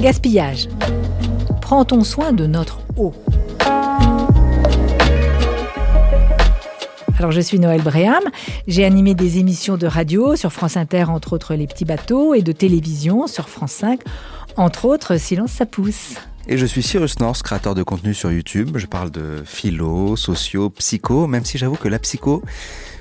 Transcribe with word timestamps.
Gaspillage. 0.00 0.68
Prend-on 1.60 2.02
soin 2.02 2.32
de 2.32 2.46
notre 2.46 2.80
eau 2.96 3.12
Alors 7.18 7.30
je 7.30 7.40
suis 7.40 7.60
Noël 7.60 7.82
Bréham, 7.82 8.22
j'ai 8.66 8.84
animé 8.84 9.14
des 9.14 9.38
émissions 9.38 9.76
de 9.76 9.86
radio 9.86 10.34
sur 10.34 10.52
France 10.52 10.76
Inter, 10.76 11.04
entre 11.04 11.32
autres 11.32 11.54
Les 11.54 11.68
Petits 11.68 11.84
Bateaux, 11.84 12.34
et 12.34 12.42
de 12.42 12.50
télévision 12.50 13.28
sur 13.28 13.48
France 13.48 13.72
5, 13.72 14.00
entre 14.56 14.86
autres 14.86 15.18
Silence 15.18 15.52
ça 15.52 15.66
pousse. 15.66 16.16
Et 16.48 16.58
je 16.58 16.66
suis 16.66 16.82
Cyrus 16.82 17.18
North, 17.20 17.42
créateur 17.42 17.74
de 17.74 17.82
contenu 17.82 18.14
sur 18.14 18.30
YouTube. 18.30 18.76
Je 18.76 18.86
parle 18.86 19.10
de 19.10 19.42
philo, 19.44 20.14
socio, 20.14 20.70
psycho, 20.70 21.26
même 21.26 21.44
si 21.44 21.58
j'avoue 21.58 21.74
que 21.74 21.88
la 21.88 21.98
psycho, 21.98 22.42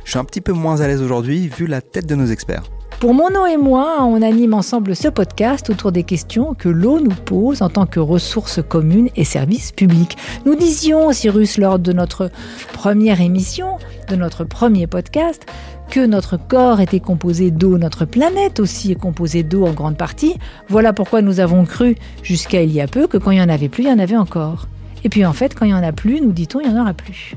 je 0.06 0.12
suis 0.12 0.20
un 0.20 0.24
petit 0.24 0.42
peu 0.42 0.54
moins 0.54 0.79
à 0.79 0.88
l'aise 0.88 1.02
aujourd'hui 1.02 1.50
vu 1.50 1.68
la 1.68 1.82
tête 1.82 2.06
de 2.06 2.16
nos 2.16 2.28
experts. 2.28 2.64
Pour 3.00 3.14
Mono 3.14 3.46
et 3.46 3.57
moi, 3.57 3.98
on 4.04 4.21
anime 4.21 4.54
ensemble 4.54 4.96
ce 4.96 5.10
podcast 5.10 5.70
autour 5.70 5.92
des 5.92 6.04
questions 6.04 6.54
que 6.54 6.70
l'eau 6.70 7.02
nous 7.02 7.14
pose 7.14 7.62
en 7.62 7.70
tant 7.70 7.86
que 7.86 8.00
ressource 8.00 8.62
commune 8.68 9.10
et 9.18 9.26
service 9.26 9.74
public. 9.74 10.15
Nous 10.46 10.56
disions, 10.56 11.12
Cyrus, 11.12 11.57
lors 11.57 11.78
de 11.78 11.92
notre 11.92 12.32
première 12.71 13.20
émission, 13.20 13.78
de 14.10 14.15
notre 14.15 14.46
premier 14.46 14.88
podcast, 14.88 15.46
que 15.89 16.06
notre 16.06 16.37
corps 16.37 16.79
était 16.79 17.01
composé 17.01 17.51
d'eau, 17.51 17.78
notre 17.78 18.06
planète 18.06 18.62
aussi 18.62 18.93
est 18.93 19.00
composée 19.00 19.43
d'eau 19.43 19.65
en 19.65 19.74
grande 19.74 19.98
partie. 19.98 20.36
Voilà 20.70 20.93
pourquoi 20.93 21.21
nous 21.21 21.42
avons 21.42 21.65
cru, 21.65 21.96
jusqu'à 22.24 22.62
il 22.62 22.71
y 22.71 22.79
a 22.79 22.87
peu, 22.87 23.07
que 23.07 23.18
quand 23.18 23.32
il 23.32 23.37
n'y 23.37 23.43
en 23.43 23.50
avait 23.50 23.70
plus, 23.70 23.84
il 23.84 23.90
y 23.90 23.93
en 23.93 24.00
avait 24.00 24.18
encore. 24.18 24.68
Et 25.05 25.09
puis 25.09 25.23
en 25.23 25.33
fait, 25.33 25.54
quand 25.54 25.65
il 25.65 25.69
n'y 25.69 25.73
en 25.75 25.83
a 25.83 25.91
plus, 25.91 26.19
nous 26.19 26.32
dit-on, 26.32 26.59
il 26.59 26.68
n'y 26.68 26.75
en 26.75 26.82
aura 26.82 26.95
plus. 26.95 27.36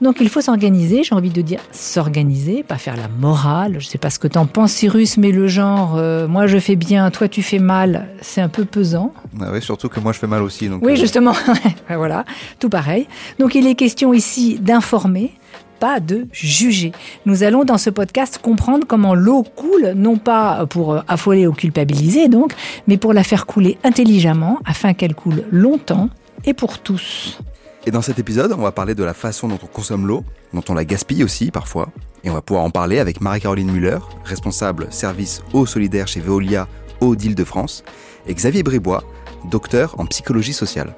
Donc 0.00 0.16
il 0.20 0.30
faut 0.30 0.40
s'organiser, 0.40 1.04
j'ai 1.04 1.14
envie 1.14 1.28
de 1.28 1.42
dire 1.42 1.60
s'organiser, 1.70 2.62
pas 2.62 2.78
faire 2.78 2.96
la 2.96 3.08
morale. 3.08 3.72
Je 3.72 3.86
ne 3.86 3.90
sais 3.90 3.98
pas 3.98 4.08
ce 4.08 4.18
que 4.18 4.26
tu 4.26 4.38
en 4.38 4.46
penses, 4.46 4.72
Cyrus, 4.72 5.18
mais 5.18 5.30
le 5.30 5.46
genre, 5.46 5.96
euh, 5.98 6.26
moi 6.26 6.46
je 6.46 6.56
fais 6.56 6.76
bien, 6.76 7.10
toi 7.10 7.28
tu 7.28 7.42
fais 7.42 7.58
mal, 7.58 8.08
c'est 8.22 8.40
un 8.40 8.48
peu 8.48 8.64
pesant. 8.64 9.12
Ah 9.38 9.50
oui, 9.52 9.60
surtout 9.60 9.90
que 9.90 10.00
moi 10.00 10.12
je 10.12 10.18
fais 10.18 10.26
mal 10.26 10.42
aussi. 10.42 10.70
Donc 10.70 10.82
oui, 10.82 10.92
euh, 10.92 10.96
justement, 10.96 11.34
voilà, 11.90 12.24
tout 12.58 12.70
pareil. 12.70 13.06
Donc 13.38 13.54
il 13.54 13.66
est 13.66 13.74
question 13.74 14.14
ici 14.14 14.58
d'informer, 14.58 15.34
pas 15.78 16.00
de 16.00 16.26
juger. 16.32 16.92
Nous 17.26 17.42
allons 17.42 17.64
dans 17.64 17.78
ce 17.78 17.90
podcast 17.90 18.40
comprendre 18.42 18.86
comment 18.88 19.14
l'eau 19.14 19.42
coule, 19.42 19.92
non 19.94 20.16
pas 20.16 20.64
pour 20.64 20.94
euh, 20.94 21.00
affoler 21.06 21.46
ou 21.46 21.52
culpabiliser 21.52 22.28
donc, 22.28 22.54
mais 22.86 22.96
pour 22.96 23.12
la 23.12 23.24
faire 23.24 23.44
couler 23.44 23.76
intelligemment 23.84 24.58
afin 24.64 24.94
qu'elle 24.94 25.14
coule 25.14 25.44
longtemps 25.52 26.08
et 26.44 26.54
pour 26.54 26.78
tous. 26.78 27.38
Et 27.86 27.90
dans 27.90 28.02
cet 28.02 28.18
épisode, 28.18 28.52
on 28.52 28.62
va 28.62 28.72
parler 28.72 28.94
de 28.94 29.04
la 29.04 29.14
façon 29.14 29.48
dont 29.48 29.58
on 29.62 29.66
consomme 29.66 30.06
l'eau, 30.06 30.24
dont 30.52 30.62
on 30.68 30.74
la 30.74 30.84
gaspille 30.84 31.24
aussi 31.24 31.50
parfois. 31.50 31.88
Et 32.24 32.30
on 32.30 32.34
va 32.34 32.42
pouvoir 32.42 32.64
en 32.64 32.70
parler 32.70 32.98
avec 32.98 33.20
Marie-Caroline 33.20 33.70
Muller, 33.70 33.98
responsable 34.24 34.88
service 34.90 35.42
eau 35.52 35.64
solidaire 35.64 36.06
chez 36.06 36.20
Veolia 36.20 36.68
Eau 37.00 37.16
d'Île-de-France, 37.16 37.82
et 38.26 38.34
Xavier 38.34 38.62
Bribois, 38.62 39.02
docteur 39.50 39.98
en 39.98 40.04
psychologie 40.04 40.52
sociale. 40.52 40.94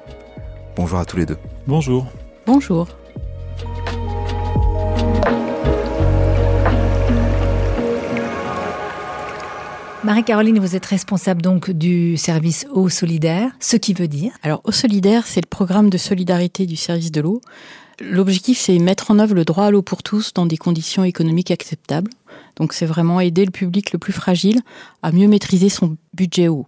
Bonjour 0.74 0.98
à 0.98 1.04
tous 1.04 1.16
les 1.16 1.26
deux. 1.26 1.38
Bonjour. 1.68 2.06
Bonjour. 2.46 2.88
Marie-Caroline, 10.04 10.58
vous 10.58 10.74
êtes 10.74 10.86
responsable 10.86 11.42
donc 11.42 11.70
du 11.70 12.16
service 12.16 12.66
eau 12.72 12.88
solidaire, 12.88 13.52
ce 13.60 13.76
qui 13.76 13.94
veut 13.94 14.08
dire 14.08 14.32
Alors, 14.42 14.60
eau 14.64 14.72
solidaire, 14.72 15.28
c'est 15.28 15.40
le 15.40 15.48
programme 15.48 15.90
de 15.90 15.96
solidarité 15.96 16.66
du 16.66 16.74
service 16.74 17.12
de 17.12 17.20
l'eau. 17.20 17.40
L'objectif, 18.00 18.58
c'est 18.58 18.76
mettre 18.80 19.12
en 19.12 19.20
œuvre 19.20 19.36
le 19.36 19.44
droit 19.44 19.66
à 19.66 19.70
l'eau 19.70 19.82
pour 19.82 20.02
tous 20.02 20.32
dans 20.34 20.44
des 20.44 20.56
conditions 20.56 21.04
économiques 21.04 21.52
acceptables. 21.52 22.10
Donc, 22.56 22.72
c'est 22.72 22.84
vraiment 22.86 23.20
aider 23.20 23.44
le 23.44 23.52
public 23.52 23.92
le 23.92 24.00
plus 24.00 24.12
fragile 24.12 24.60
à 25.02 25.12
mieux 25.12 25.28
maîtriser 25.28 25.68
son 25.68 25.96
budget 26.14 26.48
eau. 26.48 26.66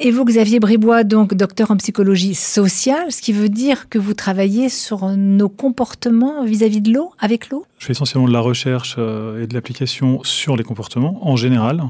Et 0.00 0.12
vous, 0.12 0.24
Xavier 0.24 0.60
Bribois, 0.60 1.02
donc 1.02 1.34
docteur 1.34 1.72
en 1.72 1.76
psychologie 1.76 2.36
sociale, 2.36 3.10
ce 3.10 3.20
qui 3.20 3.32
veut 3.32 3.48
dire 3.48 3.88
que 3.88 3.98
vous 3.98 4.14
travaillez 4.14 4.68
sur 4.68 5.04
nos 5.16 5.48
comportements 5.48 6.44
vis-à-vis 6.44 6.80
de 6.80 6.92
l'eau, 6.92 7.10
avec 7.18 7.50
l'eau? 7.50 7.66
Je 7.80 7.86
fais 7.86 7.90
essentiellement 7.94 8.28
de 8.28 8.32
la 8.32 8.38
recherche 8.38 8.94
euh, 8.96 9.42
et 9.42 9.48
de 9.48 9.54
l'application 9.54 10.22
sur 10.22 10.56
les 10.56 10.62
comportements 10.62 11.18
en 11.28 11.34
général. 11.34 11.82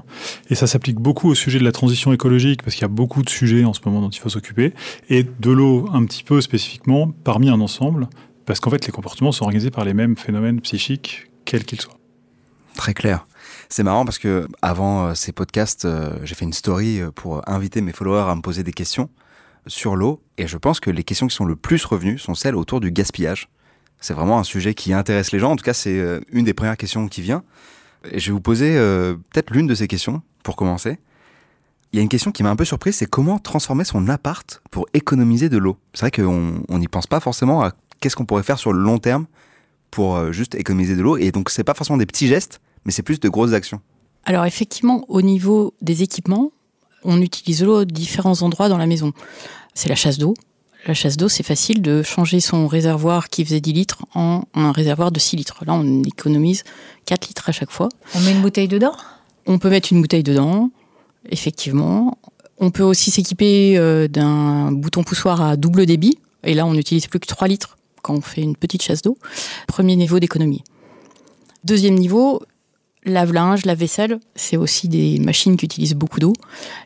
Et 0.49 0.55
ça 0.55 0.67
s'applique 0.67 0.97
beaucoup 0.97 1.29
au 1.29 1.35
sujet 1.35 1.59
de 1.59 1.65
la 1.65 1.73
transition 1.73 2.11
écologique, 2.15 2.63
parce 2.63 2.77
qu'il 2.77 2.83
y 2.83 2.87
a 2.87 2.89
beaucoup 2.89 3.23
de 3.23 3.29
sujets 3.29 3.67
en 3.67 3.75
ce 3.75 3.81
moment 3.85 4.01
dont 4.01 4.09
il 4.09 4.19
faut 4.19 4.31
s'occuper. 4.31 4.73
Et 5.11 5.23
de 5.23 5.51
l'eau 5.51 5.87
un 5.93 6.07
petit 6.07 6.25
peu 6.25 6.41
spécifiquement, 6.41 7.11
parmi 7.25 7.51
un 7.51 7.61
ensemble, 7.61 8.09
parce 8.47 8.59
qu'en 8.59 8.71
fait, 8.71 8.87
les 8.87 8.93
comportements 8.93 9.33
sont 9.33 9.45
organisés 9.45 9.71
par 9.71 9.85
les 9.85 9.93
mêmes 9.93 10.17
phénomènes 10.17 10.63
psychiques, 10.63 11.27
quels 11.45 11.67
qu'ils 11.67 11.83
soient. 11.83 11.99
Très 12.75 12.95
clair. 12.95 13.27
C'est 13.71 13.83
marrant 13.83 14.05
parce 14.05 14.19
que 14.19 14.49
avant 14.62 15.06
euh, 15.06 15.15
ces 15.15 15.33
podcasts, 15.33 15.84
euh, 15.84 16.19
j'ai 16.25 16.34
fait 16.34 16.47
une 16.47 16.55
story 16.55 17.01
euh, 17.01 17.11
pour 17.11 17.47
inviter 17.49 17.83
mes 17.83 17.93
followers 17.93 18.31
à 18.31 18.34
me 18.34 18.41
poser 18.41 18.62
des 18.62 18.73
questions 18.73 19.11
sur 19.67 19.95
l'eau. 19.95 20.23
Et 20.39 20.47
je 20.47 20.56
pense 20.56 20.81
que 20.81 20.91
les 20.91 21.05
questions 21.05 21.27
qui 21.27 21.37
sont 21.37 21.45
le 21.45 21.56
plus 21.56 21.84
revenues 21.84 22.19
sont 22.19 22.34
celles 22.34 22.56
autour 22.56 22.81
du 22.81 22.91
gaspillage. 22.91 23.51
C'est 24.01 24.15
vraiment 24.15 24.39
un 24.39 24.45
sujet 24.45 24.73
qui 24.73 24.95
intéresse 24.95 25.33
les 25.33 25.39
gens. 25.39 25.51
En 25.51 25.56
tout 25.56 25.65
cas, 25.65 25.75
c'est 25.75 26.01
une 26.33 26.45
des 26.45 26.55
premières 26.55 26.77
questions 26.77 27.09
qui 27.09 27.21
vient. 27.21 27.43
Et 28.11 28.21
je 28.21 28.27
vais 28.27 28.33
vous 28.33 28.41
poser 28.41 28.75
peut-être 29.31 29.51
l'une 29.51 29.67
de 29.67 29.75
ces 29.75 29.89
questions 29.89 30.23
pour 30.45 30.55
commencer. 30.55 31.00
Il 31.93 31.97
y 31.97 31.99
a 31.99 32.03
une 32.03 32.09
question 32.09 32.31
qui 32.31 32.45
m'a 32.45 32.50
un 32.50 32.56
peu 32.56 32.65
surpris, 32.65 32.93
c'est 32.93 33.06
comment 33.06 33.41
transformer 33.41 33.83
son 33.83 34.09
appart 34.09 34.62
pour 34.71 34.87
économiser 34.95 35.49
de 35.49 35.59
l'eau? 35.59 35.77
C'est 35.95 36.03
vrai 36.03 36.11
qu'on 36.12 36.79
n'y 36.79 36.87
pense 36.87 37.09
pas 37.09 37.19
forcément 37.19 37.62
à 37.62 37.73
qu'est-ce 37.99 38.15
qu'on 38.15 38.25
pourrait 38.25 38.45
faire 38.45 38.59
sur 38.59 38.73
le 38.73 38.79
long 38.81 38.99
terme 38.99 39.27
pour 39.91 40.33
juste 40.33 40.55
économiser 40.55 40.95
de 40.95 41.03
l'eau. 41.03 41.17
Et 41.17 41.33
donc, 41.33 41.50
c'est 41.50 41.65
pas 41.65 41.75
forcément 41.75 41.99
des 41.99 42.06
petits 42.06 42.29
gestes, 42.29 42.61
mais 42.88 42.93
c'est 42.93 43.03
plus 43.03 43.21
de 43.21 43.28
grosses 43.28 43.53
actions. 43.53 43.82
Alors 44.25 44.47
effectivement, 44.47 45.04
au 45.09 45.21
niveau 45.21 45.75
des 45.82 46.03
équipements, 46.03 46.53
on 47.04 47.21
utilise 47.21 47.62
l'eau 47.62 47.76
à 47.76 47.84
différents 47.84 48.41
endroits 48.41 48.71
dans 48.71 48.78
la 48.78 48.87
maison. 48.87 49.12
C'est 49.75 49.91
la 49.91 49.94
chasse 49.94 50.16
d'eau. 50.16 50.32
La 50.87 50.94
chasse 50.94 51.19
d'eau, 51.19 51.28
c'est 51.28 51.43
facile 51.43 51.82
de 51.82 52.03
changer 52.03 52.41
son 52.41 52.66
réservoir 52.66 53.28
qui 53.28 53.44
faisait 53.44 53.60
10 53.60 53.72
litres 53.75 54.06
en 54.15 54.44
un 54.54 54.72
réservoir 54.72 55.12
de 55.12 55.21
6 55.21 55.37
litres. 55.37 55.66
Là, 55.66 55.75
on 55.75 56.03
économise 56.03 56.65
4 57.04 57.28
litres 57.28 57.47
à 57.50 57.53
chaque 57.53 57.71
fois. 57.71 57.91
On 58.15 58.21
met 58.21 58.32
une 58.32 58.41
bouteille 58.41 58.69
dedans? 58.69 58.97
On 59.44 59.59
peut 59.59 59.69
mettre 59.69 59.93
une 59.93 60.00
bouteille 60.00 60.22
dedans, 60.22 60.70
effectivement. 61.28 62.16
On 62.56 62.70
peut 62.70 62.84
aussi 62.84 63.10
s'équiper 63.10 63.76
euh, 63.76 64.09
d'un 64.09 64.72
bouton 64.72 65.05
poussoir 65.05 65.43
à 65.43 65.59
double 65.59 65.84
débit. 65.84 66.16
Et 66.43 66.55
là, 66.55 66.65
on 66.65 66.72
n'utilise 66.72 67.06
plus 67.06 67.20
que 67.20 67.26
3 67.26 67.49
litres 67.49 67.76
quand 68.00 68.15
on 68.15 68.22
fait 68.22 68.41
une 68.41 68.56
petite 68.56 68.81
chasse 68.81 69.03
d'eau. 69.03 69.19
Premier 69.66 69.94
niveau 69.94 70.19
d'économie. 70.20 70.65
Deuxième 71.65 71.97
niveau, 71.97 72.41
lave-linge, 73.09 73.65
lave-vaisselle, 73.65 74.19
c'est 74.35 74.57
aussi 74.57 74.89
des 74.89 75.19
machines 75.19 75.57
qui 75.57 75.67
utilisent 75.67 75.95
beaucoup 75.95 76.21
d'eau. 76.21 76.33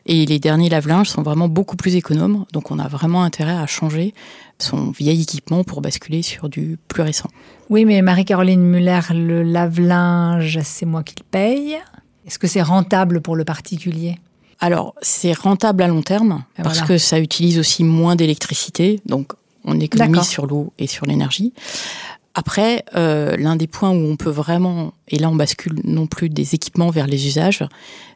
Et 0.05 0.25
les 0.25 0.39
derniers 0.39 0.69
lave-linge 0.69 1.09
sont 1.09 1.21
vraiment 1.21 1.47
beaucoup 1.47 1.75
plus 1.75 1.95
économes. 1.95 2.45
Donc 2.53 2.71
on 2.71 2.79
a 2.79 2.87
vraiment 2.87 3.23
intérêt 3.23 3.55
à 3.55 3.67
changer 3.67 4.13
son 4.59 4.91
vieil 4.91 5.21
équipement 5.21 5.63
pour 5.63 5.81
basculer 5.81 6.21
sur 6.21 6.49
du 6.49 6.77
plus 6.87 7.03
récent. 7.03 7.29
Oui, 7.69 7.85
mais 7.85 8.01
Marie-Caroline 8.01 8.61
Muller, 8.61 8.99
le 9.11 9.43
lave-linge, 9.43 10.59
c'est 10.63 10.85
moi 10.85 11.03
qui 11.03 11.15
le 11.17 11.25
paye. 11.29 11.77
Est-ce 12.25 12.39
que 12.39 12.47
c'est 12.47 12.61
rentable 12.61 13.21
pour 13.21 13.35
le 13.35 13.43
particulier? 13.43 14.17
Alors, 14.59 14.95
c'est 15.01 15.33
rentable 15.33 15.83
à 15.83 15.87
long 15.87 16.01
terme 16.01 16.43
parce 16.55 16.79
voilà. 16.79 16.87
que 16.87 16.97
ça 16.97 17.19
utilise 17.19 17.59
aussi 17.59 17.83
moins 17.83 18.15
d'électricité. 18.15 19.01
Donc, 19.05 19.33
on 19.65 19.79
économise 19.79 20.23
sur 20.23 20.45
l'eau 20.45 20.73
et 20.79 20.87
sur 20.87 21.05
l'énergie. 21.05 21.53
Après, 22.35 22.83
euh, 22.95 23.37
l'un 23.37 23.55
des 23.55 23.67
points 23.67 23.91
où 23.91 24.07
on 24.07 24.15
peut 24.15 24.31
vraiment, 24.31 24.93
et 25.07 25.19
là 25.19 25.29
on 25.29 25.35
bascule 25.35 25.79
non 25.83 26.07
plus 26.07 26.29
des 26.29 26.55
équipements 26.55 26.89
vers 26.89 27.05
les 27.05 27.27
usages, 27.27 27.63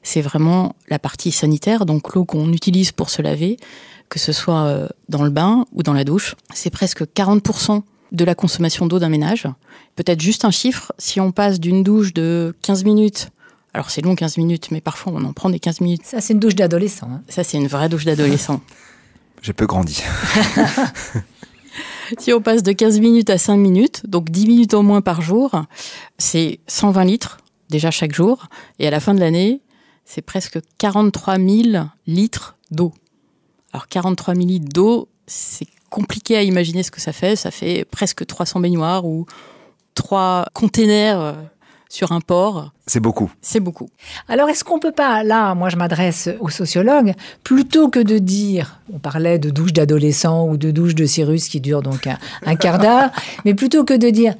c'est 0.01 0.21
vraiment 0.21 0.75
la 0.89 0.97
partie 0.97 1.31
sanitaire, 1.31 1.85
donc 1.85 2.15
l'eau 2.15 2.25
qu'on 2.25 2.51
utilise 2.51 2.91
pour 2.91 3.11
se 3.11 3.21
laver, 3.21 3.57
que 4.09 4.17
ce 4.17 4.31
soit 4.31 4.63
euh, 4.63 4.87
dans 5.07 5.23
le 5.23 5.29
bain 5.29 5.65
ou 5.71 5.83
dans 5.83 5.93
la 5.93 6.03
douche. 6.03 6.35
C'est 6.51 6.71
presque 6.71 7.03
40% 7.03 7.83
de 8.11 8.25
la 8.25 8.33
consommation 8.33 8.87
d'eau 8.87 8.97
d'un 8.97 9.09
ménage. 9.09 9.47
Peut-être 9.95 10.21
juste 10.21 10.45
un 10.45 10.51
chiffre, 10.51 10.93
si 10.97 11.19
on 11.19 11.31
passe 11.31 11.59
d'une 11.59 11.83
douche 11.83 12.13
de 12.13 12.55
15 12.63 12.85
minutes, 12.85 13.29
alors 13.73 13.91
c'est 13.91 14.01
long 14.01 14.15
15 14.15 14.37
minutes, 14.37 14.71
mais 14.71 14.81
parfois 14.81 15.13
on 15.15 15.23
en 15.25 15.33
prend 15.33 15.51
des 15.51 15.59
15 15.59 15.81
minutes. 15.81 16.01
Ça 16.05 16.21
c'est 16.21 16.33
une 16.33 16.39
douche 16.39 16.55
d'adolescent. 16.55 17.07
Hein. 17.11 17.21
Ça 17.29 17.43
c'est 17.43 17.57
une 17.57 17.67
vraie 17.67 17.89
douche 17.89 18.05
d'adolescent. 18.05 18.61
J'ai 19.43 19.53
peu 19.53 19.67
grandi. 19.67 20.01
Si 22.19 22.33
on 22.33 22.41
passe 22.41 22.63
de 22.63 22.71
15 22.71 22.99
minutes 22.99 23.29
à 23.29 23.37
5 23.37 23.57
minutes, 23.57 24.01
donc 24.07 24.29
10 24.29 24.47
minutes 24.47 24.73
au 24.73 24.81
moins 24.81 25.01
par 25.01 25.21
jour, 25.21 25.63
c'est 26.17 26.59
120 26.67 27.03
litres 27.05 27.37
déjà 27.69 27.91
chaque 27.91 28.13
jour. 28.13 28.47
Et 28.79 28.87
à 28.87 28.91
la 28.91 28.99
fin 28.99 29.13
de 29.13 29.19
l'année, 29.19 29.61
c'est 30.05 30.21
presque 30.21 30.59
43 30.77 31.37
000 31.37 31.85
litres 32.05 32.55
d'eau. 32.71 32.93
Alors 33.73 33.87
43 33.87 34.35
000 34.35 34.47
litres 34.47 34.69
d'eau, 34.73 35.09
c'est 35.25 35.67
compliqué 35.89 36.37
à 36.37 36.43
imaginer 36.43 36.83
ce 36.83 36.91
que 36.91 37.01
ça 37.01 37.13
fait. 37.13 37.35
Ça 37.35 37.51
fait 37.51 37.85
presque 37.85 38.25
300 38.25 38.59
baignoires 38.61 39.05
ou 39.05 39.25
3 39.95 40.47
containers 40.53 41.35
sur 41.89 42.11
un 42.11 42.21
port. 42.21 42.71
C'est 42.85 42.99
beaucoup. 42.99 43.31
C'est 43.41 43.59
beaucoup. 43.59 43.89
Alors, 44.27 44.49
est-ce 44.49 44.63
qu'on 44.63 44.79
peut 44.79 44.91
pas, 44.91 45.23
là, 45.23 45.55
moi 45.55 45.69
je 45.69 45.75
m'adresse 45.75 46.29
aux 46.39 46.49
sociologues, 46.49 47.13
plutôt 47.43 47.89
que 47.89 47.99
de 47.99 48.17
dire, 48.17 48.79
on 48.93 48.99
parlait 48.99 49.39
de 49.39 49.49
douche 49.49 49.73
d'adolescent 49.73 50.47
ou 50.47 50.57
de 50.57 50.71
douche 50.71 50.95
de 50.95 51.05
Cyrus 51.05 51.47
qui 51.47 51.61
dure 51.61 51.81
donc 51.81 52.07
un, 52.07 52.17
un 52.45 52.55
quart 52.55 52.79
d'heure, 52.79 53.11
mais 53.45 53.53
plutôt 53.53 53.83
que 53.83 53.93
de 53.93 54.09
dire, 54.09 54.35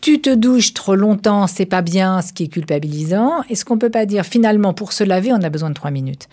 tu 0.00 0.20
te 0.20 0.34
douches 0.34 0.74
trop 0.74 0.96
longtemps, 0.96 1.46
c'est 1.46 1.66
pas 1.66 1.82
bien, 1.82 2.22
ce 2.22 2.32
qui 2.32 2.44
est 2.44 2.48
culpabilisant. 2.48 3.42
Est-ce 3.48 3.64
qu'on 3.64 3.78
peut 3.78 3.90
pas 3.90 4.04
dire 4.04 4.24
finalement 4.24 4.74
pour 4.74 4.92
se 4.92 5.04
laver, 5.04 5.32
on 5.32 5.42
a 5.42 5.48
besoin 5.48 5.70
de 5.70 5.74
trois 5.74 5.92
minutes 5.92 6.28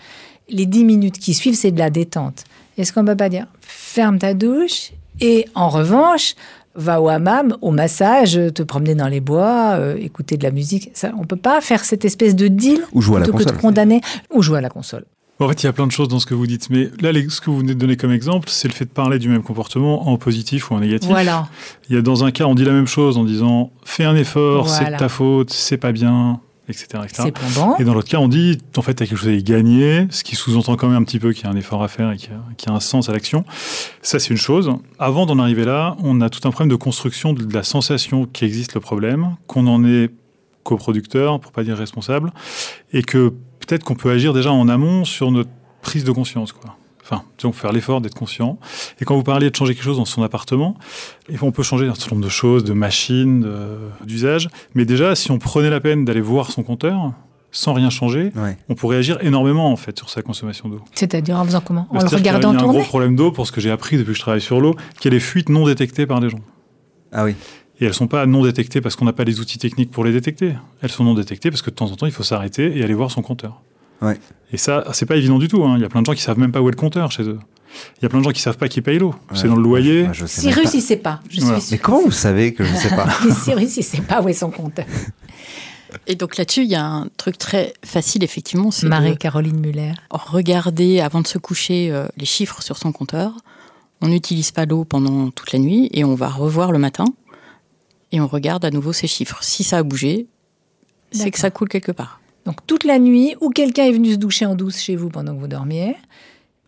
Les 0.48 0.66
dix 0.66 0.84
minutes 0.84 1.18
qui 1.18 1.34
suivent, 1.34 1.54
c'est 1.54 1.70
de 1.70 1.78
la 1.78 1.90
détente. 1.90 2.44
Est-ce 2.78 2.92
qu'on 2.92 3.04
peut 3.04 3.16
pas 3.16 3.28
dire 3.28 3.46
ferme 3.60 4.18
ta 4.18 4.34
douche 4.34 4.92
et 5.20 5.46
en 5.54 5.68
revanche, 5.68 6.34
va 6.74 7.00
au 7.00 7.08
hammam, 7.08 7.56
au 7.60 7.70
massage, 7.70 8.38
te 8.54 8.62
promener 8.62 8.94
dans 8.94 9.08
les 9.08 9.20
bois, 9.20 9.72
euh, 9.72 9.96
écouter 9.98 10.36
de 10.36 10.44
la 10.44 10.50
musique. 10.50 10.90
Ça, 10.94 11.12
on 11.18 11.24
peut 11.24 11.36
pas 11.36 11.60
faire 11.60 11.84
cette 11.84 12.04
espèce 12.04 12.36
de 12.36 12.48
deal 12.48 12.80
ou 12.92 13.02
jouer 13.02 13.16
à 13.16 13.20
la 13.20 13.26
console. 13.26 13.46
que 13.46 13.52
de 13.52 13.60
condamner 13.60 14.00
ou 14.32 14.42
jouer 14.42 14.58
à 14.58 14.60
la 14.60 14.70
console. 14.70 15.04
En 15.40 15.48
fait, 15.48 15.62
il 15.62 15.66
y 15.66 15.68
a 15.68 15.72
plein 15.72 15.86
de 15.86 15.92
choses 15.92 16.08
dans 16.08 16.18
ce 16.18 16.26
que 16.26 16.34
vous 16.34 16.46
dites, 16.46 16.68
mais 16.68 16.90
là, 17.00 17.12
ce 17.28 17.40
que 17.40 17.48
vous 17.48 17.58
venez 17.58 17.74
de 17.74 17.78
donner 17.78 17.96
comme 17.96 18.12
exemple, 18.12 18.50
c'est 18.50 18.68
le 18.68 18.74
fait 18.74 18.84
de 18.84 18.90
parler 18.90 19.18
du 19.18 19.30
même 19.30 19.42
comportement 19.42 20.08
en 20.10 20.18
positif 20.18 20.70
ou 20.70 20.74
en 20.74 20.80
négatif. 20.80 21.08
Voilà. 21.08 21.48
Il 21.88 21.96
y 21.96 21.98
a 21.98 22.02
dans 22.02 22.24
un 22.24 22.30
cas, 22.30 22.44
on 22.44 22.54
dit 22.54 22.64
la 22.64 22.72
même 22.72 22.86
chose 22.86 23.16
en 23.16 23.24
disant 23.24 23.70
fais 23.82 24.04
un 24.04 24.16
effort, 24.16 24.68
c'est 24.68 24.96
ta 24.98 25.08
faute, 25.08 25.50
c'est 25.50 25.78
pas 25.78 25.92
bien, 25.92 26.40
etc. 26.70 27.02
etc. 27.04 27.30
Et 27.78 27.84
dans 27.84 27.94
l'autre 27.94 28.08
cas, 28.08 28.18
on 28.18 28.28
dit 28.28 28.58
en 28.76 28.82
fait, 28.82 28.94
tu 28.94 29.02
as 29.02 29.06
quelque 29.06 29.18
chose 29.18 29.28
à 29.28 29.32
y 29.32 29.42
gagner, 29.42 30.06
ce 30.10 30.24
qui 30.24 30.36
sous-entend 30.36 30.76
quand 30.76 30.88
même 30.88 30.96
un 30.96 31.04
petit 31.04 31.18
peu 31.18 31.32
qu'il 31.32 31.44
y 31.44 31.46
a 31.46 31.50
un 31.50 31.56
effort 31.56 31.82
à 31.82 31.88
faire 31.88 32.10
et 32.12 32.16
qu'il 32.16 32.30
y, 32.30 32.70
a 32.70 32.72
un 32.72 32.80
sens 32.80 33.08
à 33.08 33.12
l'action. 33.12 33.44
Ça, 34.02 34.18
c'est 34.18 34.30
une 34.30 34.36
chose. 34.36 34.70
Avant 34.98 35.26
d'en 35.26 35.38
arriver 35.38 35.64
là, 35.64 35.96
on 36.02 36.20
a 36.20 36.30
tout 36.30 36.46
un 36.48 36.50
problème 36.50 36.70
de 36.70 36.76
construction 36.76 37.32
de 37.32 37.52
la 37.52 37.62
sensation 37.62 38.26
qui 38.26 38.44
existe 38.44 38.74
le 38.74 38.80
problème, 38.80 39.36
qu'on 39.46 39.66
en 39.66 39.84
est 39.84 40.10
coproducteur, 40.62 41.40
pour 41.40 41.52
pas 41.52 41.64
dire 41.64 41.76
responsable, 41.76 42.32
et 42.92 43.02
que 43.02 43.32
peut-être 43.60 43.84
qu'on 43.84 43.94
peut 43.94 44.10
agir 44.10 44.32
déjà 44.32 44.52
en 44.52 44.68
amont 44.68 45.04
sur 45.04 45.30
notre 45.30 45.50
prise 45.82 46.04
de 46.04 46.12
conscience, 46.12 46.52
quoi. 46.52 46.76
Enfin, 47.10 47.24
donc 47.42 47.54
faire 47.54 47.72
l'effort 47.72 48.00
d'être 48.00 48.14
conscient. 48.14 48.58
Et 49.00 49.04
quand 49.04 49.16
vous 49.16 49.24
parlez 49.24 49.50
de 49.50 49.56
changer 49.56 49.74
quelque 49.74 49.82
chose 49.82 49.96
dans 49.96 50.04
son 50.04 50.22
appartement, 50.22 50.76
on 51.42 51.50
peut 51.50 51.64
changer 51.64 51.88
un 51.88 51.94
certain 51.94 52.14
nombre 52.14 52.24
de 52.24 52.30
choses, 52.30 52.62
de 52.62 52.72
machines, 52.72 53.46
d'usage. 54.04 54.48
Mais 54.74 54.84
déjà, 54.84 55.16
si 55.16 55.30
on 55.32 55.38
prenait 55.38 55.70
la 55.70 55.80
peine 55.80 56.04
d'aller 56.04 56.20
voir 56.20 56.52
son 56.52 56.62
compteur, 56.62 57.12
sans 57.52 57.72
rien 57.72 57.90
changer, 57.90 58.32
on 58.68 58.74
pourrait 58.74 58.98
agir 58.98 59.18
énormément 59.22 59.72
en 59.72 59.76
fait 59.76 59.98
sur 59.98 60.08
sa 60.08 60.22
consommation 60.22 60.68
d'eau. 60.68 60.82
C'est-à-dire 60.94 61.36
en 61.36 61.44
faisant 61.44 61.60
comment? 61.60 61.88
En 61.90 62.00
le 62.00 62.06
regardant 62.06 62.52
tourner 62.52 62.58
Il 62.58 62.62
y 62.62 62.64
a 62.64 62.68
un 62.68 62.72
gros 62.72 62.88
problème 62.88 63.16
d'eau 63.16 63.32
pour 63.32 63.46
ce 63.46 63.52
que 63.52 63.60
j'ai 63.60 63.72
appris 63.72 63.96
depuis 63.96 64.12
que 64.12 64.16
je 64.16 64.20
travaille 64.20 64.40
sur 64.40 64.60
l'eau, 64.60 64.76
qu'il 65.00 65.12
y 65.12 65.14
a 65.14 65.18
des 65.18 65.20
fuites 65.20 65.48
non 65.48 65.66
détectées 65.66 66.06
par 66.06 66.20
des 66.20 66.30
gens. 66.30 66.40
Ah 67.12 67.24
oui. 67.24 67.34
Et 67.80 67.86
elles 67.86 67.94
sont 67.94 68.06
pas 68.06 68.26
non 68.26 68.44
détectées 68.44 68.80
parce 68.80 68.94
qu'on 68.94 69.06
n'a 69.06 69.12
pas 69.12 69.24
les 69.24 69.40
outils 69.40 69.58
techniques 69.58 69.90
pour 69.90 70.04
les 70.04 70.12
détecter. 70.12 70.54
Elles 70.82 70.90
sont 70.90 71.02
non 71.02 71.14
détectées 71.14 71.50
parce 71.50 71.62
que 71.62 71.70
de 71.70 71.74
temps 71.74 71.90
en 71.90 71.96
temps, 71.96 72.06
il 72.06 72.12
faut 72.12 72.22
s'arrêter 72.22 72.78
et 72.78 72.84
aller 72.84 72.94
voir 72.94 73.10
son 73.10 73.22
compteur. 73.22 73.62
Ouais. 74.02 74.18
Et 74.52 74.56
ça, 74.56 74.84
c'est 74.92 75.06
pas 75.06 75.16
évident 75.16 75.38
du 75.38 75.48
tout. 75.48 75.64
Hein. 75.64 75.74
Il 75.76 75.82
y 75.82 75.84
a 75.84 75.88
plein 75.88 76.02
de 76.02 76.06
gens 76.06 76.14
qui 76.14 76.22
savent 76.22 76.38
même 76.38 76.52
pas 76.52 76.60
où 76.60 76.68
est 76.68 76.72
le 76.72 76.76
compteur 76.76 77.10
chez 77.12 77.22
eux. 77.22 77.38
Il 77.98 78.02
y 78.02 78.06
a 78.06 78.08
plein 78.08 78.18
de 78.18 78.24
gens 78.24 78.30
qui 78.30 78.40
savent 78.40 78.56
pas 78.56 78.68
qui 78.68 78.82
paye 78.82 78.98
l'eau. 78.98 79.14
C'est 79.34 79.46
dans 79.46 79.56
le 79.56 79.62
loyer. 79.62 80.08
Cyrus, 80.26 80.74
il 80.74 80.82
sait 80.82 80.96
pas. 80.96 81.20
Je 81.28 81.40
Mais 81.70 81.78
comment 81.78 82.02
vous 82.02 82.10
savez 82.10 82.52
que 82.52 82.64
je 82.64 82.72
ne 82.72 82.76
sais 82.76 82.90
pas 82.90 83.08
Cyrus, 83.44 83.76
il 83.76 83.84
sait 83.84 84.02
pas 84.02 84.20
où 84.22 84.28
est 84.28 84.32
son 84.32 84.50
compteur. 84.50 84.86
Et 86.06 86.14
donc 86.14 86.36
là-dessus, 86.36 86.62
il 86.62 86.70
y 86.70 86.74
a 86.74 86.84
un 86.84 87.08
truc 87.16 87.38
très 87.38 87.72
facile, 87.84 88.24
effectivement. 88.24 88.70
C'est 88.70 88.86
Marie-Caroline 88.86 89.60
Muller. 89.60 89.92
Regarder 90.10 91.00
avant 91.00 91.20
de 91.20 91.26
se 91.26 91.38
coucher 91.38 91.90
euh, 91.92 92.06
les 92.16 92.26
chiffres 92.26 92.62
sur 92.62 92.76
son 92.76 92.92
compteur. 92.92 93.32
On 94.00 94.08
n'utilise 94.08 94.50
pas 94.50 94.66
l'eau 94.66 94.84
pendant 94.84 95.30
toute 95.30 95.52
la 95.52 95.58
nuit 95.58 95.90
et 95.92 96.04
on 96.04 96.14
va 96.14 96.28
revoir 96.28 96.72
le 96.72 96.78
matin 96.78 97.04
et 98.12 98.20
on 98.20 98.26
regarde 98.26 98.64
à 98.64 98.70
nouveau 98.70 98.92
ces 98.92 99.06
chiffres. 99.06 99.38
Si 99.42 99.62
ça 99.62 99.78
a 99.78 99.82
bougé, 99.82 100.26
c'est 101.12 101.30
que 101.30 101.38
ça 101.38 101.50
coule 101.50 101.68
quelque 101.68 101.92
part. 101.92 102.20
Donc 102.44 102.66
toute 102.66 102.84
la 102.84 102.98
nuit, 102.98 103.34
ou 103.40 103.50
quelqu'un 103.50 103.84
est 103.84 103.92
venu 103.92 104.12
se 104.12 104.16
doucher 104.16 104.46
en 104.46 104.54
douce 104.54 104.78
chez 104.78 104.96
vous 104.96 105.08
pendant 105.08 105.34
que 105.34 105.40
vous 105.40 105.48
dormiez, 105.48 105.96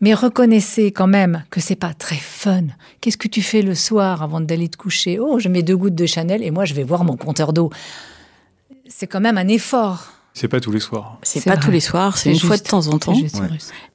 mais 0.01 0.13
reconnaissez 0.13 0.91
quand 0.91 1.07
même 1.07 1.45
que 1.49 1.59
c'est 1.59 1.75
pas 1.75 1.93
très 1.93 2.17
fun. 2.17 2.63
Qu'est-ce 2.99 3.17
que 3.17 3.27
tu 3.27 3.41
fais 3.41 3.61
le 3.61 3.73
soir 3.73 4.21
avant 4.21 4.41
d'aller 4.41 4.67
te 4.67 4.77
coucher? 4.77 5.17
Oh, 5.19 5.39
je 5.39 5.49
mets 5.49 5.63
deux 5.63 5.77
gouttes 5.77 5.95
de 5.95 6.05
Chanel 6.05 6.43
et 6.43 6.51
moi 6.51 6.65
je 6.65 6.73
vais 6.73 6.83
voir 6.83 7.03
mon 7.03 7.15
compteur 7.15 7.53
d'eau. 7.53 7.69
C'est 8.87 9.07
quand 9.07 9.21
même 9.21 9.37
un 9.37 9.47
effort. 9.47 10.11
C'est 10.33 10.47
pas 10.47 10.59
tous 10.59 10.71
les 10.71 10.79
soirs. 10.79 11.19
C'est 11.23 11.45
pas 11.45 11.57
tous 11.57 11.71
les 11.71 11.79
soirs, 11.79 12.17
c'est 12.17 12.31
une 12.31 12.39
fois 12.39 12.57
de 12.57 12.63
temps 12.63 12.87
en 12.87 12.99
temps. 12.99 13.15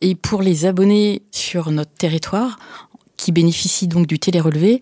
Et 0.00 0.14
pour 0.14 0.40
les 0.40 0.66
abonnés 0.66 1.22
sur 1.30 1.70
notre 1.70 1.92
territoire, 1.92 2.58
qui 3.16 3.32
bénéficient 3.32 3.88
donc 3.88 4.06
du 4.06 4.18
télé-relevé, 4.18 4.80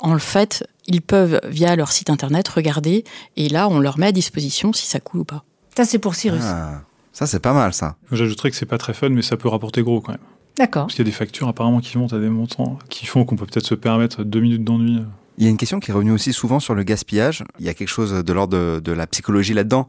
en 0.00 0.18
fait, 0.18 0.66
ils 0.86 1.00
peuvent, 1.00 1.40
via 1.44 1.76
leur 1.76 1.92
site 1.92 2.10
internet, 2.10 2.48
regarder 2.48 3.04
et 3.36 3.48
là, 3.48 3.68
on 3.68 3.78
leur 3.78 3.98
met 3.98 4.08
à 4.08 4.12
disposition 4.12 4.72
si 4.72 4.86
ça 4.86 5.00
coule 5.00 5.20
ou 5.20 5.24
pas. 5.24 5.44
Ça, 5.80 5.86
c'est 5.86 5.98
pour 5.98 6.14
Cyrus. 6.14 6.42
Ah, 6.44 6.82
ça, 7.10 7.26
c'est 7.26 7.40
pas 7.40 7.54
mal, 7.54 7.72
ça. 7.72 7.96
J'ajouterais 8.12 8.50
que 8.50 8.56
c'est 8.58 8.66
pas 8.66 8.76
très 8.76 8.92
fun, 8.92 9.08
mais 9.08 9.22
ça 9.22 9.38
peut 9.38 9.48
rapporter 9.48 9.82
gros 9.82 10.02
quand 10.02 10.12
même. 10.12 10.20
D'accord. 10.58 10.82
Parce 10.82 10.94
qu'il 10.94 11.06
y 11.06 11.08
a 11.08 11.10
des 11.10 11.16
factures 11.16 11.48
apparemment 11.48 11.80
qui 11.80 11.96
montent 11.96 12.12
à 12.12 12.18
des 12.18 12.28
montants 12.28 12.78
qui 12.90 13.06
font 13.06 13.24
qu'on 13.24 13.34
peut 13.34 13.46
peut-être 13.46 13.64
se 13.64 13.74
permettre 13.74 14.22
deux 14.22 14.40
minutes 14.40 14.62
d'ennui. 14.62 15.00
Il 15.38 15.44
y 15.44 15.46
a 15.46 15.50
une 15.50 15.56
question 15.56 15.80
qui 15.80 15.90
est 15.90 15.94
revenue 15.94 16.10
aussi 16.10 16.34
souvent 16.34 16.60
sur 16.60 16.74
le 16.74 16.82
gaspillage. 16.82 17.44
Il 17.58 17.64
y 17.64 17.70
a 17.70 17.72
quelque 17.72 17.88
chose 17.88 18.12
de 18.12 18.32
l'ordre 18.34 18.80
de, 18.80 18.92
la 18.92 19.06
psychologie 19.06 19.54
là-dedans. 19.54 19.88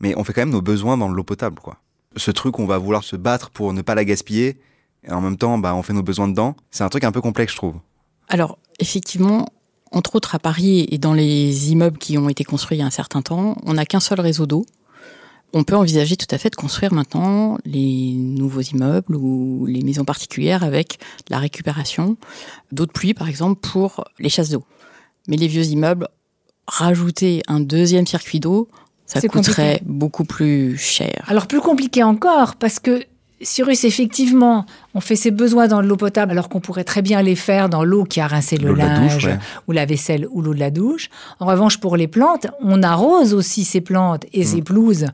Mais 0.00 0.14
on 0.18 0.24
fait 0.24 0.34
quand 0.34 0.42
même 0.42 0.50
nos 0.50 0.60
besoins 0.60 0.98
dans 0.98 1.08
l'eau 1.08 1.24
potable, 1.24 1.58
quoi. 1.58 1.78
Ce 2.16 2.30
truc, 2.30 2.58
on 2.58 2.66
va 2.66 2.76
vouloir 2.76 3.02
se 3.02 3.16
battre 3.16 3.48
pour 3.48 3.72
ne 3.72 3.80
pas 3.80 3.94
la 3.94 4.04
gaspiller, 4.04 4.58
et 5.08 5.10
en 5.10 5.22
même 5.22 5.38
temps, 5.38 5.56
bah, 5.56 5.74
on 5.74 5.82
fait 5.82 5.94
nos 5.94 6.02
besoins 6.02 6.28
dedans. 6.28 6.54
C'est 6.70 6.84
un 6.84 6.90
truc 6.90 7.04
un 7.04 7.12
peu 7.12 7.22
complexe, 7.22 7.52
je 7.52 7.56
trouve. 7.56 7.76
Alors, 8.28 8.58
effectivement, 8.78 9.48
entre 9.90 10.16
autres 10.16 10.34
à 10.34 10.38
Paris 10.38 10.86
et 10.90 10.98
dans 10.98 11.14
les 11.14 11.72
immeubles 11.72 11.96
qui 11.96 12.18
ont 12.18 12.28
été 12.28 12.44
construits 12.44 12.76
il 12.76 12.80
y 12.80 12.84
a 12.84 12.86
un 12.86 12.90
certain 12.90 13.22
temps, 13.22 13.56
on 13.64 13.72
n'a 13.72 13.86
qu'un 13.86 14.00
seul 14.00 14.20
réseau 14.20 14.44
d'eau. 14.44 14.66
On 15.56 15.62
peut 15.62 15.76
envisager 15.76 16.16
tout 16.16 16.26
à 16.32 16.36
fait 16.36 16.50
de 16.50 16.56
construire 16.56 16.92
maintenant 16.92 17.58
les 17.64 18.14
nouveaux 18.14 18.60
immeubles 18.60 19.14
ou 19.14 19.66
les 19.66 19.82
maisons 19.82 20.04
particulières 20.04 20.64
avec 20.64 20.98
la 21.28 21.38
récupération 21.38 22.16
d'eau 22.72 22.86
de 22.86 22.90
pluie, 22.90 23.14
par 23.14 23.28
exemple, 23.28 23.60
pour 23.60 24.04
les 24.18 24.28
chasses 24.28 24.50
d'eau. 24.50 24.64
Mais 25.28 25.36
les 25.36 25.46
vieux 25.46 25.64
immeubles, 25.66 26.08
rajouter 26.66 27.42
un 27.46 27.60
deuxième 27.60 28.04
circuit 28.04 28.40
d'eau, 28.40 28.68
ça 29.06 29.20
coûterait 29.20 29.80
beaucoup 29.84 30.24
plus 30.24 30.76
cher. 30.76 31.24
Alors 31.28 31.46
plus 31.46 31.60
compliqué 31.60 32.02
encore, 32.02 32.56
parce 32.56 32.80
que 32.80 33.04
Cyrus, 33.40 33.84
effectivement, 33.84 34.64
on 34.94 35.00
fait 35.00 35.16
ses 35.16 35.30
besoins 35.30 35.66
dans 35.66 35.82
l'eau 35.82 35.96
potable 35.96 36.30
alors 36.30 36.48
qu'on 36.48 36.60
pourrait 36.60 36.84
très 36.84 37.02
bien 37.02 37.20
les 37.20 37.34
faire 37.34 37.68
dans 37.68 37.84
l'eau 37.84 38.04
qui 38.04 38.20
a 38.20 38.26
rincé 38.26 38.56
le 38.56 38.72
linge 38.72 39.28
ou 39.66 39.72
la 39.72 39.86
vaisselle 39.86 40.26
ou 40.30 40.40
l'eau 40.40 40.54
de 40.54 40.60
la 40.60 40.70
douche. 40.70 41.10
En 41.40 41.46
revanche, 41.46 41.78
pour 41.78 41.96
les 41.96 42.06
plantes, 42.06 42.46
on 42.60 42.82
arrose 42.82 43.34
aussi 43.34 43.64
ces 43.64 43.80
plantes 43.80 44.24
et 44.32 44.44
ces 44.44 44.60
mm. 44.60 44.64
pelouses 44.64 45.06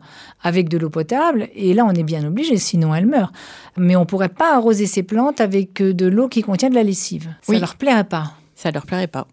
avec 0.43 0.69
de 0.69 0.77
l'eau 0.77 0.91
potable 0.91 1.49
et 1.55 1.73
là, 1.73 1.85
on 1.87 1.93
est 1.93 2.03
bien 2.03 2.25
obligé, 2.27 2.57
sinon 2.59 2.95
elles 2.95 3.07
meurent. 3.07 3.33
Mais 3.77 3.97
on 3.97 4.05
pourrait 4.05 4.29
pas 4.29 4.55
arroser 4.55 4.87
ces 4.87 5.03
plantes 5.03 5.41
avec 5.41 5.83
de 5.83 6.07
l'eau 6.07 6.29
qui 6.29 6.43
contient 6.43 6.71
de 6.71 6.75
la 6.75 6.83
lessive. 6.83 7.35
Ça 7.43 7.59
leur 7.59 7.77
plairait 7.77 8.05
pas. 8.05 8.35
Ça 8.55 8.71
leur 8.71 8.85
plairait 8.85 9.07
pas. 9.07 9.27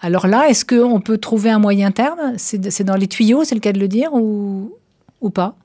Alors 0.00 0.26
là, 0.26 0.48
est-ce 0.48 0.64
qu'on 0.64 1.00
peut 1.00 1.18
trouver 1.18 1.50
un 1.50 1.58
moyen 1.58 1.90
terme? 1.90 2.32
C'est 2.38 2.84
dans 2.84 2.96
les 2.96 3.06
tuyaux, 3.06 3.44
c'est 3.44 3.54
le 3.54 3.60
cas 3.60 3.72
de 3.72 3.78
le 3.78 3.88
dire, 3.88 4.14
ou, 4.14 4.72
ou 5.20 5.28
pas? 5.28 5.56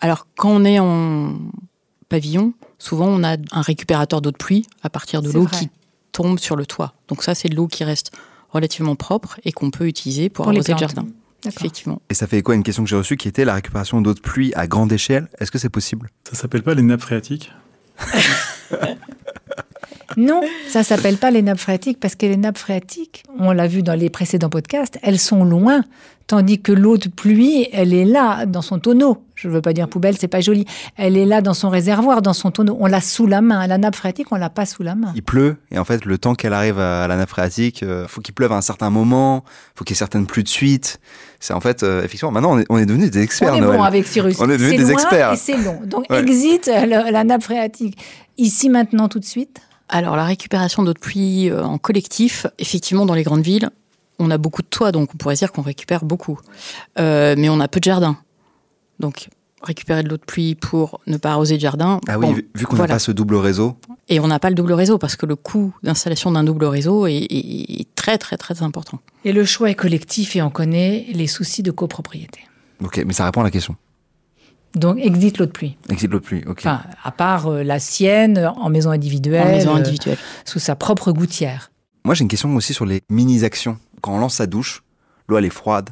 Alors, 0.00 0.26
quand 0.36 0.50
on 0.50 0.64
est 0.64 0.80
en 0.80 1.36
pavillon, 2.08 2.54
souvent 2.78 3.06
on 3.06 3.22
a 3.24 3.36
un 3.52 3.60
récupérateur 3.60 4.20
d'eau 4.20 4.30
de 4.30 4.36
pluie 4.36 4.66
à 4.82 4.90
partir 4.90 5.22
de 5.22 5.30
l'eau 5.30 5.46
qui 5.46 5.70
tombe 6.12 6.38
sur 6.38 6.56
le 6.56 6.66
toit. 6.66 6.94
Donc 7.08 7.22
ça, 7.22 7.34
c'est 7.34 7.48
de 7.48 7.54
l'eau 7.54 7.66
qui 7.66 7.84
reste 7.84 8.12
relativement 8.50 8.96
propre 8.96 9.38
et 9.44 9.52
qu'on 9.52 9.70
peut 9.70 9.86
utiliser 9.86 10.28
pour, 10.28 10.48
arroser 10.48 10.72
le 10.72 10.78
jardin. 10.78 11.06
Effectivement. 11.44 12.00
Et 12.10 12.14
ça 12.14 12.26
fait 12.26 12.42
quoi 12.42 12.54
une 12.54 12.62
question 12.62 12.82
que 12.82 12.88
j'ai 12.88 12.96
reçue 12.96 13.16
qui 13.16 13.28
était 13.28 13.44
la 13.44 13.54
récupération 13.54 14.00
d'eau 14.00 14.14
de 14.14 14.20
pluie 14.20 14.52
à 14.54 14.66
grande 14.66 14.92
échelle? 14.92 15.28
Est-ce 15.38 15.50
que 15.50 15.58
c'est 15.58 15.68
possible? 15.68 16.10
Ça 16.28 16.34
s'appelle 16.34 16.62
pas 16.62 16.74
les 16.74 16.82
nappes 16.82 17.02
phréatiques? 17.02 17.52
Non, 20.16 20.40
ça 20.68 20.82
s'appelle 20.82 21.16
pas 21.16 21.30
les 21.30 21.42
nappes 21.42 21.58
phréatiques 21.58 21.98
parce 22.00 22.14
que 22.14 22.26
les 22.26 22.36
nappes 22.36 22.58
phréatiques, 22.58 23.24
on 23.38 23.52
l'a 23.52 23.66
vu 23.66 23.82
dans 23.82 23.94
les 23.94 24.10
précédents 24.10 24.48
podcasts, 24.48 24.98
elles 25.02 25.18
sont 25.18 25.44
loin, 25.44 25.82
tandis 26.26 26.60
que 26.60 26.72
l'eau 26.72 26.96
de 26.96 27.08
pluie, 27.08 27.68
elle 27.72 27.94
est 27.94 28.04
là 28.04 28.46
dans 28.46 28.62
son 28.62 28.78
tonneau. 28.78 29.22
Je 29.34 29.48
ne 29.48 29.52
veux 29.52 29.60
pas 29.60 29.74
dire 29.74 29.86
poubelle, 29.88 30.16
c'est 30.18 30.28
pas 30.28 30.40
joli. 30.40 30.64
Elle 30.96 31.16
est 31.16 31.26
là 31.26 31.42
dans 31.42 31.52
son 31.52 31.68
réservoir, 31.68 32.22
dans 32.22 32.32
son 32.32 32.50
tonneau. 32.50 32.76
On 32.80 32.86
l'a 32.86 33.02
sous 33.02 33.26
la 33.26 33.42
main. 33.42 33.66
La 33.66 33.76
nappe 33.76 33.94
phréatique, 33.94 34.32
on 34.32 34.36
l'a 34.36 34.48
pas 34.48 34.64
sous 34.64 34.82
la 34.82 34.94
main. 34.94 35.12
Il 35.14 35.22
pleut 35.22 35.56
et 35.70 35.78
en 35.78 35.84
fait, 35.84 36.04
le 36.04 36.16
temps 36.16 36.34
qu'elle 36.34 36.54
arrive 36.54 36.78
à 36.78 37.06
la 37.06 37.16
nappe 37.16 37.28
phréatique, 37.28 37.82
il 37.82 37.88
euh, 37.88 38.08
faut 38.08 38.22
qu'il 38.22 38.34
pleuve 38.34 38.52
à 38.52 38.56
un 38.56 38.62
certain 38.62 38.88
moment, 38.88 39.44
faut 39.74 39.84
qu'il 39.84 39.94
y 39.94 39.96
ait 39.96 39.98
certaines 39.98 40.26
pluies 40.26 40.42
de 40.42 40.48
suite. 40.48 41.00
C'est 41.38 41.52
en 41.52 41.60
fait, 41.60 41.82
euh, 41.82 42.02
effectivement, 42.02 42.32
maintenant 42.32 42.58
on 42.70 42.78
est, 42.78 42.86
devenus 42.86 43.10
des 43.10 43.22
experts. 43.22 43.52
On 43.52 43.58
est 43.58 43.76
bon 43.76 43.82
avec 43.82 44.06
Cyrus. 44.06 44.40
On 44.40 44.48
est 44.48 44.56
devenus 44.56 44.78
des 44.78 44.90
experts. 44.90 45.34
Et 45.34 45.36
c'est 45.36 45.58
long. 45.58 45.80
Donc 45.84 46.10
exit 46.10 46.66
la, 46.66 47.10
la 47.10 47.24
nappe 47.24 47.42
phréatique. 47.42 47.98
Ici 48.38 48.70
maintenant 48.70 49.08
tout 49.08 49.18
de 49.18 49.24
suite. 49.24 49.60
Alors 49.88 50.16
la 50.16 50.24
récupération 50.24 50.82
d'eau 50.82 50.92
de 50.92 50.98
pluie 50.98 51.50
euh, 51.50 51.64
en 51.64 51.78
collectif, 51.78 52.46
effectivement 52.58 53.06
dans 53.06 53.14
les 53.14 53.22
grandes 53.22 53.42
villes, 53.42 53.70
on 54.18 54.30
a 54.30 54.38
beaucoup 54.38 54.62
de 54.62 54.66
toits, 54.66 54.92
donc 54.92 55.10
on 55.14 55.16
pourrait 55.16 55.34
dire 55.34 55.52
qu'on 55.52 55.62
récupère 55.62 56.04
beaucoup. 56.04 56.38
Euh, 56.98 57.34
mais 57.36 57.48
on 57.48 57.60
a 57.60 57.68
peu 57.68 57.80
de 57.80 57.84
jardins. 57.84 58.16
Donc 58.98 59.28
récupérer 59.62 60.02
de 60.02 60.08
l'eau 60.08 60.16
de 60.16 60.24
pluie 60.24 60.54
pour 60.54 61.00
ne 61.06 61.16
pas 61.16 61.32
arroser 61.32 61.54
le 61.54 61.60
jardin. 61.60 62.00
Ah 62.08 62.18
oui, 62.18 62.46
vu 62.54 62.66
qu'on 62.66 62.76
n'a 62.76 62.86
pas 62.86 62.98
ce 62.98 63.12
double 63.12 63.36
réseau. 63.36 63.76
Et 64.08 64.20
on 64.20 64.28
n'a 64.28 64.38
pas 64.38 64.48
le 64.48 64.54
double 64.54 64.72
réseau 64.72 64.98
parce 64.98 65.16
que 65.16 65.26
le 65.26 65.36
coût 65.36 65.74
d'installation 65.82 66.30
d'un 66.30 66.44
double 66.44 66.66
réseau 66.66 67.06
est, 67.06 67.26
est, 67.28 67.86
très 67.94 68.18
très 68.18 68.36
très 68.36 68.62
important. 68.62 69.00
Et 69.24 69.32
le 69.32 69.44
choix 69.44 69.70
est 69.70 69.74
collectif 69.74 70.36
et 70.36 70.42
on 70.42 70.50
connaît 70.50 71.06
les 71.12 71.26
soucis 71.26 71.62
de 71.62 71.70
copropriété. 71.70 72.40
Ok, 72.82 73.02
mais 73.04 73.12
ça 73.12 73.24
répond 73.24 73.40
à 73.40 73.44
la 73.44 73.50
question. 73.50 73.76
Donc, 74.74 74.98
exit 74.98 75.38
l'eau 75.38 75.46
de 75.46 75.50
pluie. 75.50 75.78
Exit 75.88 76.10
l'eau 76.10 76.18
de 76.18 76.24
pluie, 76.24 76.42
ok. 76.46 76.58
Enfin, 76.58 76.82
à 77.02 77.10
part 77.10 77.46
euh, 77.46 77.62
la 77.62 77.78
sienne, 77.78 78.52
en 78.56 78.68
maison 78.68 78.90
individuelle. 78.90 79.46
En 79.46 79.50
maison 79.50 79.74
euh, 79.74 79.78
individuelle. 79.78 80.18
sous 80.44 80.58
sa 80.58 80.76
propre 80.76 81.12
gouttière. 81.12 81.70
Moi, 82.04 82.14
j'ai 82.14 82.22
une 82.22 82.28
question 82.28 82.54
aussi 82.54 82.74
sur 82.74 82.84
les 82.86 83.02
mini-actions. 83.08 83.78
Quand 84.00 84.14
on 84.14 84.18
lance 84.18 84.34
sa 84.34 84.46
douche, 84.46 84.82
l'eau 85.28 85.38
elle 85.38 85.44
est 85.44 85.50
froide. 85.50 85.90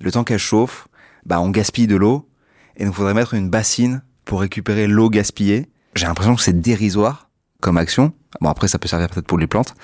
Le 0.00 0.10
temps 0.10 0.24
qu'elle 0.24 0.38
chauffe, 0.38 0.88
bah 1.26 1.40
on 1.40 1.50
gaspille 1.50 1.86
de 1.86 1.96
l'eau 1.96 2.28
et 2.76 2.84
il 2.84 2.92
faudrait 2.92 3.14
mettre 3.14 3.34
une 3.34 3.50
bassine 3.50 4.02
pour 4.24 4.40
récupérer 4.40 4.86
l'eau 4.86 5.10
gaspillée. 5.10 5.68
J'ai 5.94 6.06
l'impression 6.06 6.34
que 6.34 6.42
c'est 6.42 6.60
dérisoire 6.60 7.30
comme 7.60 7.78
action. 7.78 8.12
Bon 8.40 8.48
après 8.48 8.68
ça 8.68 8.78
peut 8.78 8.88
servir 8.88 9.08
peut-être 9.08 9.26
pour 9.26 9.38
les 9.38 9.46
plantes, 9.46 9.74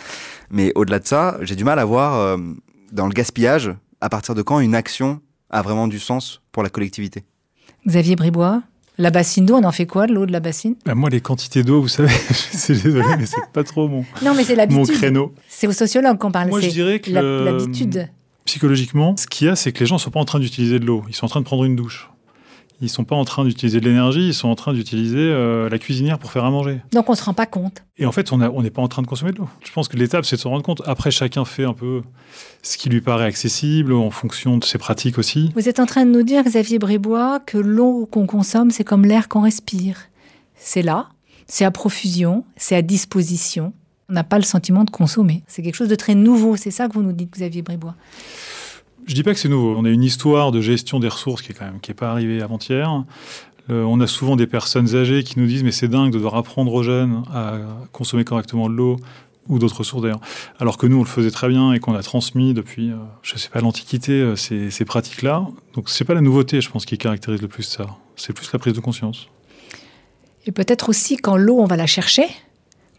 mais 0.51 0.73
au-delà 0.75 0.99
de 0.99 1.07
ça, 1.07 1.39
j'ai 1.43 1.57
du 1.57 1.65
mal 1.65 1.79
à 1.79 1.85
voir 1.85 2.15
euh, 2.15 2.37
dans 2.93 3.07
le 3.07 3.13
gaspillage 3.13 3.71
à 4.01 4.09
partir 4.09 4.35
de 4.35 4.43
quand 4.43 4.61
une 4.61 4.75
action 4.75 5.21
a 5.51 5.63
vraiment 5.63 5.89
du 5.89 5.99
sens 5.99 6.43
pour 6.53 6.63
la 6.63 6.69
collectivité. 6.69 7.25
Xavier 7.87 8.17
Bribois 8.17 8.63
la 8.99 9.11
bassine 9.11 9.47
d'eau, 9.47 9.57
on 9.57 9.65
en 9.65 9.73
fait 9.73 9.87
quoi 9.87 10.07
de 10.07 10.13
l'eau 10.13 10.27
de 10.27 10.33
la 10.33 10.41
bassine? 10.41 10.75
Bah, 10.85 10.95
Moi, 10.95 11.09
les 11.09 11.23
quantités 11.23 11.63
d'eau, 11.63 11.81
vous 11.81 11.89
savez, 11.89 12.13
c'est 12.31 12.83
désolé, 12.83 13.09
mais 13.19 13.25
c'est 13.25 13.41
pas 13.51 13.65
trop 13.65 13.89
mon, 13.89 14.05
non, 14.23 14.35
mais 14.35 14.45
c'est 14.45 14.71
mon 14.71 14.85
créneau. 14.85 15.33
C'est 15.49 15.67
aux 15.67 15.73
sociologues 15.73 16.19
qu'on 16.19 16.31
parle. 16.31 16.51
Moi, 16.51 16.61
je 16.61 16.69
dirais 16.69 17.01
que 17.01 17.11
l'habitude. 17.11 18.11
Psychologiquement, 18.45 19.17
ce 19.17 19.27
qu'il 19.27 19.47
y 19.47 19.51
a, 19.51 19.57
c'est 19.57 19.73
que 19.73 19.81
les 19.81 19.87
gens 19.87 19.95
ne 19.95 20.01
sont 20.01 20.11
pas 20.11 20.21
en 20.21 20.27
train 20.27 20.39
d'utiliser 20.39 20.79
de 20.79 20.85
l'eau. 20.85 21.03
Ils 21.09 21.15
sont 21.15 21.25
en 21.25 21.29
train 21.29 21.41
de 21.41 21.47
prendre 21.47 21.65
une 21.65 21.77
douche 21.77 22.10
ils 22.81 22.89
sont 22.89 23.05
pas 23.05 23.17
en 23.17 23.25
train 23.25 23.45
d'utiliser 23.45 23.81
de 23.81 23.85
l'énergie, 23.89 24.29
ils 24.29 24.35
sont 24.35 24.49
en 24.49 24.55
train 24.55 24.73
d'utiliser 24.73 25.19
euh, 25.19 25.69
la 25.69 25.79
cuisinière 25.79 26.19
pour 26.19 26.33
faire 26.33 26.45
à 26.45 26.51
manger. 26.51 26.81
Donc 26.93 27.09
on 27.11 27.15
se 27.15 27.23
rend 27.23 27.35
pas 27.35 27.47
compte. 27.47 27.83
Et 27.99 28.07
en 28.07 28.13
fait, 28.13 28.33
on 28.33 28.39
n'est 28.63 28.71
pas 28.71 28.83
en 28.83 28.89
train 28.89 29.03
de 29.03 29.07
consommer 29.07 29.33
de 29.33 29.39
l'eau. 29.39 29.49
Je 29.65 29.73
pense 29.73 29.89
que 29.89 29.97
l'étape, 29.97 30.25
c'est 30.25 30.37
de 30.37 30.41
se 30.41 30.49
rendre 30.49 30.63
compte. 30.63 30.83
Après, 30.87 31.11
chacun 31.11 31.45
fait 31.45 31.65
un 31.65 31.75
peu 31.75 32.03
ce 32.63 32.79
qui 32.79 32.89
lui 32.89 33.01
paraît 33.01 33.27
accessible 33.27 33.93
en 33.93 34.11
fonction 34.11 34.57
de 34.57 34.65
ses 34.65 34.79
pratiques 34.79 35.19
aussi. 35.19 35.53
Vous 35.55 35.69
êtes 35.69 35.81
en 35.81 35.87
train 35.87 36.07
de 36.07 36.11
nous 36.11 36.23
dire, 36.23 36.43
Xavier 36.43 36.79
Brébois, 36.79 37.41
que 37.41 37.59
l'eau 37.59 38.07
qu'on 38.11 38.27
consomme, 38.27 38.71
c'est 38.71 38.85
comme 38.85 39.05
l'air 39.05 39.29
qu'on 39.29 39.43
respire. 39.43 39.99
C'est 40.57 40.83
là, 40.83 41.09
c'est 41.47 41.65
à 41.65 41.71
profusion, 41.71 42.45
c'est 42.57 42.77
à 42.77 42.83
disposition. 42.83 43.73
On 44.09 44.15
n'a 44.15 44.25
pas 44.25 44.39
le 44.39 44.45
sentiment 44.45 44.85
de 44.85 44.91
consommer. 44.91 45.43
C'est 45.47 45.63
quelque 45.63 45.77
chose 45.77 45.89
de 45.89 45.95
très 45.95 46.15
nouveau. 46.15 46.57
C'est 46.57 46.71
ça 46.71 46.89
que 46.89 46.95
vous 46.95 47.03
nous 47.03 47.13
dites, 47.13 47.31
Xavier 47.33 47.63
Brébois. 47.63 47.95
Je 49.11 49.15
dis 49.17 49.25
pas 49.25 49.35
que 49.35 49.41
c'est 49.41 49.49
nouveau. 49.49 49.75
On 49.77 49.85
a 49.85 49.91
une 49.91 50.05
histoire 50.05 50.53
de 50.53 50.61
gestion 50.61 51.01
des 51.01 51.09
ressources 51.09 51.43
qui 51.43 51.51
est 51.51 51.55
quand 51.57 51.65
même 51.65 51.81
qui 51.81 51.91
est 51.91 51.95
pas 51.95 52.13
arrivée 52.13 52.43
avant-hier. 52.43 53.03
on 53.69 54.01
a 54.01 54.07
souvent 54.07 54.37
des 54.37 54.47
personnes 54.47 54.95
âgées 54.95 55.25
qui 55.25 55.41
nous 55.41 55.47
disent 55.47 55.65
mais 55.65 55.73
c'est 55.73 55.89
dingue 55.89 56.13
de 56.13 56.19
devoir 56.19 56.37
apprendre 56.37 56.73
aux 56.73 56.85
jeunes 56.85 57.25
à 57.35 57.59
consommer 57.91 58.23
correctement 58.23 58.69
de 58.71 58.75
l'eau 58.75 59.01
ou 59.49 59.59
d'autres 59.59 59.79
ressources 59.79 60.03
d'ailleurs. 60.03 60.21
Alors 60.61 60.79
que 60.79 60.87
nous, 60.87 60.97
on 60.97 61.03
le 61.03 61.09
faisait 61.09 61.33
très 61.33 61.49
bien 61.49 61.73
et 61.73 61.81
qu'on 61.81 61.97
a 61.97 62.05
transmis 62.05 62.55
depuis, 62.55 62.93
euh, 62.93 62.99
je 63.23 63.37
sais 63.37 63.49
pas, 63.49 63.61
l'Antiquité, 63.61 64.13
euh, 64.13 64.37
ces, 64.37 64.71
ces 64.71 64.85
pratiques-là. 64.85 65.45
Donc 65.75 65.89
c'est 65.89 66.05
pas 66.05 66.15
la 66.15 66.21
nouveauté, 66.21 66.61
je 66.61 66.71
pense, 66.71 66.87
qui 66.87 66.97
caractérise 66.97 67.43
le 67.43 67.49
plus 67.49 67.65
ça. 67.65 67.89
C'est 68.15 68.33
plus 68.33 68.53
la 68.53 68.61
prise 68.61 68.75
de 68.75 68.81
conscience. 68.81 69.27
Et 70.47 70.53
peut-être 70.53 70.89
aussi 70.89 71.17
quand 71.17 71.37
l'eau, 71.37 71.59
on 71.59 71.67
va 71.67 71.77
la 71.77 71.89
chercher, 71.89 72.27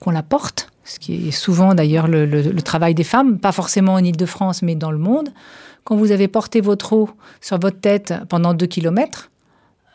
qu'on 0.01 0.11
la 0.11 0.23
porte, 0.23 0.69
ce 0.83 0.99
qui 0.99 1.29
est 1.29 1.31
souvent 1.31 1.73
d'ailleurs 1.73 2.07
le, 2.07 2.25
le 2.25 2.61
travail 2.61 2.93
des 2.93 3.05
femmes, 3.05 3.37
pas 3.39 3.53
forcément 3.53 3.93
en 3.93 4.03
Ile-de-France, 4.03 4.63
mais 4.63 4.75
dans 4.75 4.91
le 4.91 4.97
monde. 4.97 5.29
Quand 5.83 5.95
vous 5.95 6.11
avez 6.11 6.27
porté 6.27 6.59
votre 6.59 6.93
eau 6.93 7.09
sur 7.39 7.57
votre 7.59 7.79
tête 7.79 8.13
pendant 8.27 8.53
deux 8.53 8.65
kilomètres, 8.65 9.31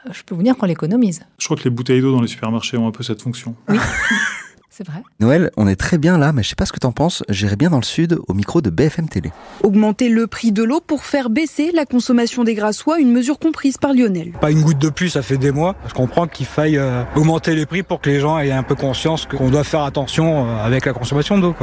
euh, 0.06 0.10
je 0.12 0.22
peux 0.22 0.34
vous 0.34 0.42
dire 0.42 0.56
qu'on 0.56 0.66
l'économise. 0.66 1.22
Je 1.38 1.44
crois 1.44 1.56
que 1.56 1.64
les 1.64 1.70
bouteilles 1.70 2.00
d'eau 2.00 2.12
dans 2.12 2.22
les 2.22 2.28
supermarchés 2.28 2.76
ont 2.76 2.86
un 2.86 2.92
peu 2.92 3.02
cette 3.02 3.22
fonction. 3.22 3.54
Oui. 3.68 3.78
C'est 4.76 4.86
vrai. 4.86 5.02
Noël, 5.20 5.50
on 5.56 5.66
est 5.66 5.76
très 5.76 5.96
bien 5.96 6.18
là, 6.18 6.34
mais 6.34 6.42
je 6.42 6.50
sais 6.50 6.54
pas 6.54 6.66
ce 6.66 6.72
que 6.74 6.78
tu 6.78 6.86
en 6.86 6.92
penses. 6.92 7.22
J'irai 7.30 7.56
bien 7.56 7.70
dans 7.70 7.78
le 7.78 7.82
sud, 7.82 8.18
au 8.28 8.34
micro 8.34 8.60
de 8.60 8.68
BFM 8.68 9.08
Télé. 9.08 9.32
Augmenter 9.62 10.10
le 10.10 10.26
prix 10.26 10.52
de 10.52 10.62
l'eau 10.62 10.80
pour 10.86 11.06
faire 11.06 11.30
baisser 11.30 11.70
la 11.72 11.86
consommation 11.86 12.44
des 12.44 12.52
grassois, 12.52 12.98
une 12.98 13.10
mesure 13.10 13.38
comprise 13.38 13.78
par 13.78 13.94
Lionel. 13.94 14.32
Pas 14.38 14.50
une 14.50 14.60
goutte 14.60 14.76
de 14.76 14.90
plus, 14.90 15.08
ça 15.08 15.22
fait 15.22 15.38
des 15.38 15.50
mois. 15.50 15.76
Je 15.88 15.94
comprends 15.94 16.26
qu'il 16.26 16.44
faille 16.44 16.76
euh, 16.76 17.04
augmenter 17.14 17.54
les 17.54 17.64
prix 17.64 17.84
pour 17.84 18.02
que 18.02 18.10
les 18.10 18.20
gens 18.20 18.38
aient 18.38 18.52
un 18.52 18.62
peu 18.62 18.74
conscience 18.74 19.24
qu'on 19.24 19.48
doit 19.48 19.64
faire 19.64 19.80
attention 19.80 20.46
euh, 20.46 20.62
avec 20.62 20.84
la 20.84 20.92
consommation 20.92 21.38
d'eau. 21.38 21.54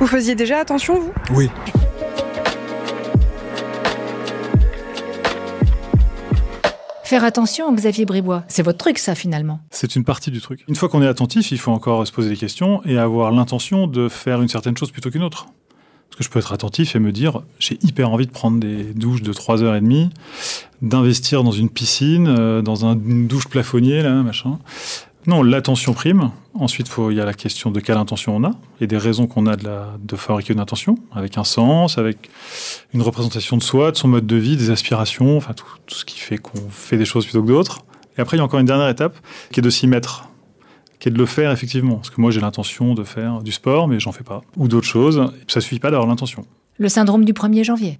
Vous 0.00 0.06
faisiez 0.06 0.34
déjà 0.34 0.58
attention, 0.58 0.98
vous? 0.98 1.12
Oui. 1.34 1.50
Faire 7.14 7.22
attention, 7.22 7.72
Xavier 7.72 8.06
Bribois. 8.06 8.42
C'est 8.48 8.64
votre 8.64 8.78
truc, 8.78 8.98
ça, 8.98 9.14
finalement. 9.14 9.60
C'est 9.70 9.94
une 9.94 10.02
partie 10.02 10.32
du 10.32 10.40
truc. 10.40 10.64
Une 10.66 10.74
fois 10.74 10.88
qu'on 10.88 11.00
est 11.00 11.06
attentif, 11.06 11.52
il 11.52 11.58
faut 11.58 11.70
encore 11.70 12.04
se 12.04 12.10
poser 12.10 12.28
des 12.28 12.36
questions 12.36 12.84
et 12.84 12.98
avoir 12.98 13.30
l'intention 13.30 13.86
de 13.86 14.08
faire 14.08 14.42
une 14.42 14.48
certaine 14.48 14.76
chose 14.76 14.90
plutôt 14.90 15.12
qu'une 15.12 15.22
autre. 15.22 15.46
Parce 16.08 16.18
que 16.18 16.24
je 16.24 16.28
peux 16.28 16.40
être 16.40 16.52
attentif 16.52 16.96
et 16.96 16.98
me 16.98 17.12
dire, 17.12 17.42
j'ai 17.60 17.78
hyper 17.84 18.10
envie 18.10 18.26
de 18.26 18.32
prendre 18.32 18.58
des 18.58 18.82
douches 18.94 19.22
de 19.22 19.32
3h30, 19.32 20.10
d'investir 20.82 21.44
dans 21.44 21.52
une 21.52 21.70
piscine, 21.70 22.26
euh, 22.26 22.62
dans 22.62 22.84
un, 22.84 22.94
une 22.94 23.28
douche 23.28 23.46
plafonnier, 23.46 24.02
là, 24.02 24.24
machin. 24.24 24.58
Non, 25.26 25.42
l'attention 25.42 25.94
prime. 25.94 26.30
Ensuite, 26.54 26.90
il 27.10 27.16
y 27.16 27.20
a 27.20 27.24
la 27.24 27.32
question 27.32 27.70
de 27.70 27.80
quelle 27.80 27.96
intention 27.96 28.36
on 28.36 28.44
a 28.44 28.50
et 28.80 28.86
des 28.86 28.98
raisons 28.98 29.26
qu'on 29.26 29.46
a 29.46 29.56
de, 29.56 30.16
fabriquer 30.16 30.52
une 30.52 30.60
intention, 30.60 30.96
avec 31.12 31.38
un 31.38 31.44
sens, 31.44 31.98
avec 31.98 32.30
une 32.92 33.00
représentation 33.00 33.56
de 33.56 33.62
soi, 33.62 33.90
de 33.90 33.96
son 33.96 34.08
mode 34.08 34.26
de 34.26 34.36
vie, 34.36 34.56
des 34.56 34.70
aspirations, 34.70 35.36
enfin 35.36 35.54
tout, 35.54 35.66
ce 35.88 36.04
qui 36.04 36.18
fait 36.18 36.36
qu'on 36.36 36.68
fait 36.70 36.98
des 36.98 37.06
choses 37.06 37.24
plutôt 37.24 37.42
que 37.42 37.48
d'autres. 37.48 37.84
Et 38.16 38.20
après, 38.20 38.36
il 38.36 38.38
y 38.38 38.42
a 38.42 38.44
encore 38.44 38.60
une 38.60 38.66
dernière 38.66 38.88
étape 38.88 39.16
qui 39.50 39.60
est 39.60 39.62
de 39.62 39.70
s'y 39.70 39.86
mettre, 39.86 40.28
qui 41.00 41.08
est 41.08 41.12
de 41.12 41.18
le 41.18 41.26
faire 41.26 41.50
effectivement. 41.50 41.96
Parce 41.96 42.10
que 42.10 42.20
moi, 42.20 42.30
j'ai 42.30 42.40
l'intention 42.40 42.94
de 42.94 43.02
faire 43.02 43.42
du 43.42 43.50
sport, 43.50 43.88
mais 43.88 43.98
j'en 43.98 44.12
fais 44.12 44.24
pas. 44.24 44.42
Ou 44.56 44.68
d'autres 44.68 44.86
choses. 44.86 45.32
Ça 45.48 45.60
suffit 45.60 45.80
pas 45.80 45.90
d'avoir 45.90 46.08
l'intention. 46.08 46.44
Le 46.78 46.88
syndrome 46.88 47.24
du 47.24 47.32
1er 47.32 47.64
janvier. 47.64 47.98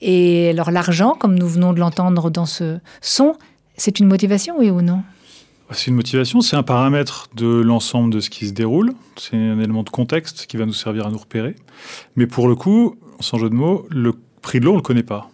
Et 0.00 0.50
alors 0.50 0.70
l'argent, 0.70 1.14
comme 1.18 1.38
nous 1.38 1.48
venons 1.48 1.72
de 1.72 1.78
l'entendre 1.78 2.30
dans 2.30 2.46
ce 2.46 2.80
son, 3.00 3.36
c'est 3.76 4.00
une 4.00 4.06
motivation, 4.06 4.56
oui 4.58 4.70
ou 4.70 4.82
non? 4.82 5.02
C'est 5.74 5.88
une 5.88 5.96
motivation, 5.96 6.40
c'est 6.40 6.56
un 6.56 6.62
paramètre 6.62 7.28
de 7.34 7.46
l'ensemble 7.46 8.12
de 8.12 8.20
ce 8.20 8.30
qui 8.30 8.46
se 8.46 8.52
déroule, 8.52 8.92
c'est 9.16 9.36
un 9.36 9.58
élément 9.58 9.82
de 9.82 9.90
contexte 9.90 10.46
qui 10.46 10.56
va 10.56 10.66
nous 10.66 10.72
servir 10.72 11.06
à 11.06 11.10
nous 11.10 11.18
repérer. 11.18 11.54
Mais 12.16 12.26
pour 12.26 12.48
le 12.48 12.54
coup, 12.54 12.96
sans 13.20 13.38
jeu 13.38 13.50
de 13.50 13.54
mots, 13.54 13.86
le 13.90 14.14
prix 14.40 14.60
de 14.60 14.64
l'eau, 14.64 14.72
on 14.72 14.74
ne 14.74 14.78
le 14.78 14.82
connaît 14.82 15.02
pas. 15.02 15.30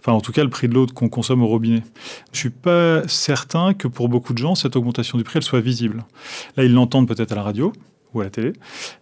Enfin, 0.00 0.12
en 0.12 0.20
tout 0.20 0.32
cas, 0.32 0.42
le 0.42 0.50
prix 0.50 0.66
de 0.68 0.74
l'eau 0.74 0.86
qu'on 0.86 1.08
consomme 1.08 1.42
au 1.42 1.46
robinet. 1.46 1.82
Je 2.32 2.38
suis 2.38 2.50
pas 2.50 3.06
certain 3.06 3.74
que 3.74 3.86
pour 3.86 4.08
beaucoup 4.08 4.32
de 4.32 4.38
gens, 4.38 4.54
cette 4.54 4.76
augmentation 4.76 5.18
du 5.18 5.24
prix, 5.24 5.36
elle 5.36 5.42
soit 5.42 5.60
visible. 5.60 6.04
Là, 6.56 6.64
ils 6.64 6.72
l'entendent 6.72 7.06
peut-être 7.06 7.32
à 7.32 7.34
la 7.34 7.42
radio 7.42 7.72
ou 8.14 8.20
à 8.20 8.24
la 8.24 8.30
télé, 8.30 8.54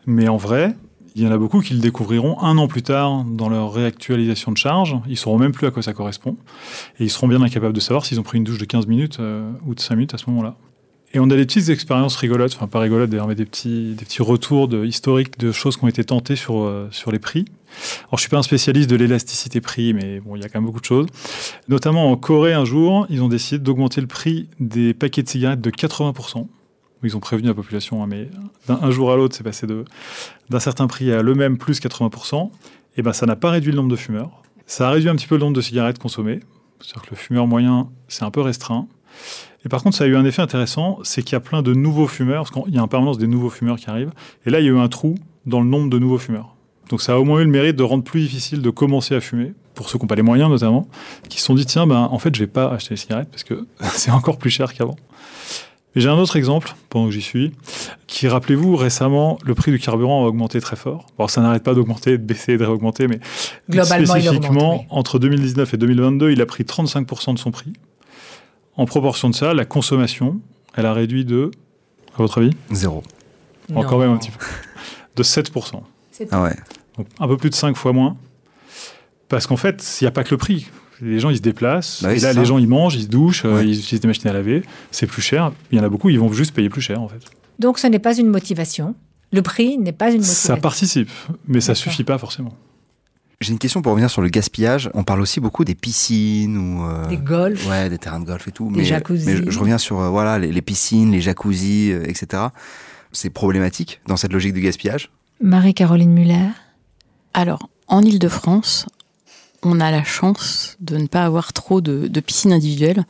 mais 0.07 0.29
en 0.29 0.37
vrai, 0.37 0.75
il 1.15 1.23
y 1.23 1.27
en 1.27 1.31
a 1.31 1.39
beaucoup 1.39 1.61
qui 1.61 1.75
le 1.75 1.81
découvriront 1.81 2.41
un 2.41 2.59
an 2.59 2.69
plus 2.69 2.83
tard 2.83 3.25
dans 3.25 3.49
leur 3.49 3.73
réactualisation 3.73 4.53
de 4.53 4.57
charge. 4.57 4.97
Ils 5.09 5.17
sauront 5.17 5.39
même 5.39 5.53
plus 5.53 5.67
à 5.67 5.71
quoi 5.71 5.83
ça 5.83 5.93
correspond. 5.93 6.37
Et 6.99 7.05
ils 7.05 7.11
seront 7.11 7.29
bien 7.29 7.43
incapables 7.43 7.75
de 7.75 7.81
savoir 7.81 8.05
s'ils 8.05 8.21
ont 8.21 8.23
pris 8.23 8.39
une 8.39 8.45
douche 8.45 8.59
de 8.59 8.65
15 8.65 8.87
minutes 8.87 9.19
euh, 9.21 9.51
ou 9.67 9.75
de 9.75 9.81
5 9.81 9.95
minutes 9.97 10.15
à 10.15 10.19
ce 10.19 10.29
moment-là. 10.31 10.57
Et 11.15 11.21
on 11.21 11.31
a 11.31 11.37
des 11.37 11.47
petites 11.47 11.71
expériences 11.71 12.17
rigolotes, 12.17 12.53
enfin 12.55 12.67
pas 12.67 12.81
rigolotes 12.81 13.09
d'ailleurs, 13.09 13.29
mais 13.29 13.35
des 13.35 13.47
petits, 13.47 13.95
des 13.95 14.05
petits 14.05 14.21
retours 14.21 14.69
historiques 14.85 15.39
de 15.39 15.53
choses 15.53 15.79
qui 15.79 15.85
ont 15.85 15.89
été 15.89 16.05
tentées 16.05 16.37
sur, 16.37 16.61
euh, 16.61 16.89
sur 16.91 17.11
les 17.11 17.19
prix. 17.19 17.47
Alors 18.09 18.19
je 18.19 18.21
suis 18.21 18.29
pas 18.29 18.37
un 18.37 18.43
spécialiste 18.43 18.91
de 18.91 18.97
l'élasticité 18.97 19.63
prix, 19.63 19.95
mais 19.95 20.21
bon, 20.21 20.37
il 20.37 20.43
y 20.43 20.45
a 20.45 20.49
quand 20.49 20.61
même 20.61 20.67
beaucoup 20.67 20.81
de 20.81 20.85
choses. 20.85 21.07
Notamment 21.69 22.11
en 22.11 22.17
Corée, 22.17 22.53
un 22.53 22.67
jour, 22.67 23.07
ils 23.09 23.23
ont 23.23 23.29
décidé 23.29 23.59
d'augmenter 23.59 24.03
le 24.03 24.07
prix 24.07 24.49
des 24.61 24.93
paquets 24.93 25.23
de 25.23 25.29
cigarettes 25.29 25.63
de 25.63 25.71
80% 25.71 26.47
ils 27.03 27.17
ont 27.17 27.21
prévenu 27.21 27.49
la 27.49 27.55
population, 27.55 28.03
hein, 28.03 28.07
mais 28.09 28.29
d'un 28.67 28.91
jour 28.91 29.13
à 29.13 29.17
l'autre, 29.17 29.37
c'est 29.37 29.45
passé 29.45 29.67
d'un 30.49 30.61
certain 30.61 30.87
prix 30.87 31.13
à 31.13 31.23
le 31.23 31.35
même 31.35 31.59
plus 31.59 31.81
80%, 31.81 32.51
et 32.97 33.03
ben 33.03 33.13
ça 33.13 33.27
n'a 33.27 33.37
pas 33.37 33.51
réduit 33.51 33.71
le 33.71 33.77
nombre 33.77 33.91
de 33.91 33.97
fumeurs. 33.97 34.43
Ça 34.67 34.89
a 34.89 34.91
réduit 34.91 35.09
un 35.09 35.15
petit 35.15 35.27
peu 35.27 35.37
le 35.37 35.41
nombre 35.41 35.57
de 35.57 35.61
cigarettes 35.61 35.99
consommées, 35.99 36.41
c'est-à-dire 36.81 37.03
que 37.03 37.11
le 37.11 37.17
fumeur 37.17 37.47
moyen, 37.47 37.89
c'est 38.09 38.25
un 38.25 38.31
peu 38.31 38.41
restreint. 38.41 38.89
Et 39.65 39.69
par 39.69 39.83
contre, 39.83 39.97
ça 39.97 40.05
a 40.05 40.07
eu 40.07 40.17
un 40.17 40.25
effet 40.25 40.43
intéressant, 40.43 40.99
c'est 41.03 41.23
qu'il 41.23 41.33
y 41.33 41.37
a 41.37 41.41
plein 41.41 41.63
de 41.63 41.73
nouveaux 41.73 42.07
fumeurs, 42.07 42.45
parce 42.45 42.65
qu'il 42.65 42.75
y 42.75 42.79
a 42.79 42.83
en 42.83 42.89
permanence 42.89 43.19
des 43.19 43.27
nouveaux 43.27 43.51
fumeurs 43.51 43.77
qui 43.77 43.89
arrivent, 43.89 44.13
et 44.47 44.51
là, 44.51 44.61
il 44.61 44.67
y 44.67 44.69
a 44.69 44.73
eu 44.73 44.79
un 44.79 44.89
trou 44.89 45.15
dans 45.47 45.61
le 45.61 45.67
nombre 45.67 45.91
de 45.91 45.99
nouveaux 45.99 46.19
fumeurs. 46.19 46.55
Donc 46.89 47.03
ça 47.03 47.15
a 47.15 47.17
au 47.19 47.25
moins 47.25 47.41
eu 47.41 47.45
le 47.45 47.51
mérite 47.51 47.77
de 47.77 47.83
rendre 47.83 48.05
plus 48.05 48.21
difficile 48.23 48.63
de 48.63 48.71
commencer 48.71 49.15
à 49.15 49.21
fumer, 49.21 49.55
pour 49.75 49.89
ceux 49.89 49.99
qui 49.99 50.05
n'ont 50.05 50.09
pas 50.09 50.15
les 50.17 50.23
moyens 50.23 50.51
notamment, 50.51 50.89
qui 51.29 51.39
se 51.39 51.45
sont 51.45 51.55
dit, 51.55 51.67
tiens, 51.67 51.87
ben, 51.87 52.09
en 52.11 52.19
fait, 52.19 52.35
je 52.35 52.41
vais 52.41 52.49
pas 52.49 52.71
acheter 52.73 52.95
des 52.95 53.01
cigarettes, 53.01 53.29
parce 53.31 53.45
que 53.45 53.67
c'est 53.93 54.11
encore 54.11 54.39
plus 54.39 54.51
cher 54.51 54.73
qu'avant. 54.75 54.97
J'ai 55.99 56.09
un 56.09 56.17
autre 56.17 56.37
exemple, 56.37 56.75
pendant 56.91 57.07
que 57.07 57.11
j'y 57.13 57.23
suis, 57.23 57.53
qui, 58.07 58.29
rappelez-vous, 58.29 58.77
récemment, 58.77 59.39
le 59.45 59.55
prix 59.55 59.73
du 59.73 59.81
carburant 59.81 60.25
a 60.25 60.29
augmenté 60.29 60.61
très 60.61 60.77
fort. 60.77 61.07
Alors, 61.19 61.29
ça 61.29 61.41
n'arrête 61.41 61.65
pas 61.65 61.75
d'augmenter, 61.75 62.13
de 62.13 62.23
baisser 62.23 62.57
de 62.57 62.65
réaugmenter, 62.65 63.09
mais 63.09 63.19
Globalement, 63.69 64.15
spécifiquement, 64.15 64.87
entre 64.91 65.19
2019 65.19 65.75
et 65.75 65.77
2022, 65.77 66.31
il 66.31 66.41
a 66.41 66.47
pris 66.47 66.63
35% 66.63 67.35
de 67.35 67.39
son 67.39 67.51
prix. 67.51 67.73
En 68.77 68.87
proportion 68.87 69.29
de 69.29 69.35
ça, 69.35 69.55
la 69.55 69.65
consommation, 69.65 70.41
elle 70.77 70.87
a 70.87 70.93
réduit 70.93 71.25
de, 71.25 71.51
à 72.15 72.19
votre 72.19 72.39
avis? 72.39 72.53
Zéro. 72.71 73.03
Encore 73.75 73.99
même 73.99 74.13
un 74.13 74.19
petit 74.19 74.31
peu. 74.31 74.45
De 75.17 75.25
7%. 75.25 75.83
Ah 76.31 76.43
ouais. 76.43 76.55
Donc, 76.97 77.09
un 77.19 77.27
peu 77.27 77.37
plus 77.37 77.51
de 77.51 77.57
5 77.57 77.77
fois 77.77 77.93
moins. 77.93 78.17
Parce 79.29 79.49
qu'en 79.49 79.57
fait, 79.57 79.85
il 80.01 80.05
n'y 80.05 80.09
a 80.09 80.13
pas 80.13 80.23
que 80.23 80.31
le 80.31 80.39
prix. 80.39 80.69
Les 81.01 81.21
gens, 81.21 81.31
ils 81.31 81.37
se 81.37 81.43
déplacent. 81.43 82.03
Bah 82.03 82.15
et 82.15 82.19
là, 82.19 82.33
les 82.33 82.45
gens, 82.45 82.59
ils 82.59 82.69
mangent, 82.69 82.97
ils 82.97 83.05
se 83.05 83.09
douchent, 83.09 83.45
euh, 83.45 83.63
ils 83.63 83.79
utilisent 83.79 84.01
des 84.01 84.09
machines 84.09 84.29
à 84.29 84.33
laver. 84.33 84.63
C'est 84.91 85.07
plus 85.07 85.23
cher. 85.23 85.53
Il 85.71 85.79
y 85.79 85.81
en 85.81 85.85
a 85.85 85.89
beaucoup, 85.89 86.09
ils 86.09 86.19
vont 86.19 86.33
juste 86.33 86.53
payer 86.53 86.69
plus 86.69 86.81
cher, 86.81 87.01
en 87.01 87.09
fait. 87.09 87.21
Donc, 87.59 87.79
ce 87.79 87.87
n'est 87.87 87.99
pas 87.99 88.17
une 88.17 88.29
motivation. 88.29 88.95
Le 89.33 89.43
prix 89.43 89.79
n'est 89.79 89.93
pas 89.93 90.07
une 90.07 90.19
motivation. 90.19 90.55
Ça 90.55 90.57
participe, 90.57 91.11
mais 91.47 91.61
ça 91.61 91.75
suffit 91.75 92.05
pas 92.05 92.19
forcément. 92.19 92.55
J'ai 93.41 93.53
une 93.53 93.59
question 93.59 93.83
pour 93.83 93.93
revenir 93.93 94.11
sur 94.11 94.21
le 94.21 94.29
gaspillage. 94.29 94.91
On 94.95 95.05
parle 95.05 95.21
aussi 95.21 95.39
beaucoup 95.39 95.65
des 95.65 95.77
piscines 95.77 96.57
ou 96.57 96.85
euh, 96.85 97.07
des 97.07 97.19
golfs. 97.19 97.69
Ouais, 97.69 97.89
des 97.89 97.99
terrains 97.99 98.19
de 98.19 98.25
golf 98.25 98.49
et 98.49 98.51
tout. 98.51 98.69
Des 98.73 98.79
mais, 98.79 98.85
jacuzzis. 98.85 99.27
Mais 99.27 99.51
je, 99.51 99.59
reviens 99.61 99.79
sur 99.79 100.01
euh, 100.01 100.09
voilà 100.09 100.41
les, 100.41 100.63
piscines, 100.63 101.13
les 101.13 101.21
jacuzzis, 101.21 101.91
etc. 101.91 102.45
C'est 103.13 103.31
problématique 103.31 104.01
dans 104.09 104.17
cette 104.17 104.33
logique 104.33 104.55
du 104.55 104.61
gaspillage? 104.61 105.11
Marie-Caroline 105.41 106.13
Muller. 106.13 106.49
Alors, 107.33 107.69
en 107.87 108.03
Ile-de-France, 108.03 108.87
On 109.63 109.81
a 109.81 109.91
la 109.91 110.05
chance 110.05 110.77
de 110.81 110.97
ne 110.97 111.07
pas 111.07 111.25
avoir 111.25 111.53
trop 111.53 111.81
de, 111.81 112.09
de 112.09 112.21
piscines 112.21 112.53
individuelles 112.53 113.05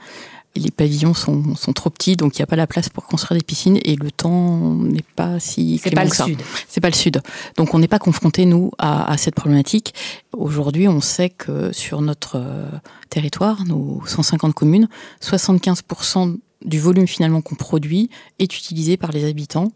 les 0.59 0.71
pavillons 0.71 1.15
sont, 1.15 1.55
trop 1.75 1.91
petits, 1.91 2.17
donc 2.17 2.37
il 2.37 2.41
n'y 2.41 2.45
a 2.45 2.47
pas 2.47 2.57
la 2.57 2.67
place 2.67 2.89
pour 2.89 3.05
construire 3.07 3.39
des 3.39 3.45
piscines 3.45 3.79
et 3.85 3.97
le 3.97 4.11
temps 4.11 4.75
n'est 4.75 5.05
pas 5.17 5.41
si 5.41 5.81
C'est 5.83 5.95
pas 5.95 6.05
le 6.05 6.11
sud. 6.11 6.41
C'est 6.69 6.81
pas 6.81 6.91
le 6.91 6.95
sud. 6.95 7.23
Donc 7.57 7.75
on 7.75 7.79
n'est 7.79 7.89
pas 7.89 7.99
confronté 7.99 8.45
nous 8.45 8.71
à, 8.79 9.17
cette 9.17 9.35
problématique. 9.35 9.95
Aujourd'hui, 10.37 10.89
on 10.89 11.01
sait 11.01 11.31
que 11.31 11.73
sur 11.73 12.01
notre 12.01 12.37
euh, 12.37 12.71
territoire, 13.11 13.65
nos 13.65 14.03
150 14.07 14.55
communes, 14.55 14.89
75% 15.23 16.39
du 16.65 16.81
volume 16.81 17.07
finalement 17.07 17.41
qu'on 17.41 17.55
produit 17.55 18.11
est 18.39 18.57
utilisé 18.57 18.97
par 18.97 19.13
les 19.13 19.25
habitants 19.25 19.73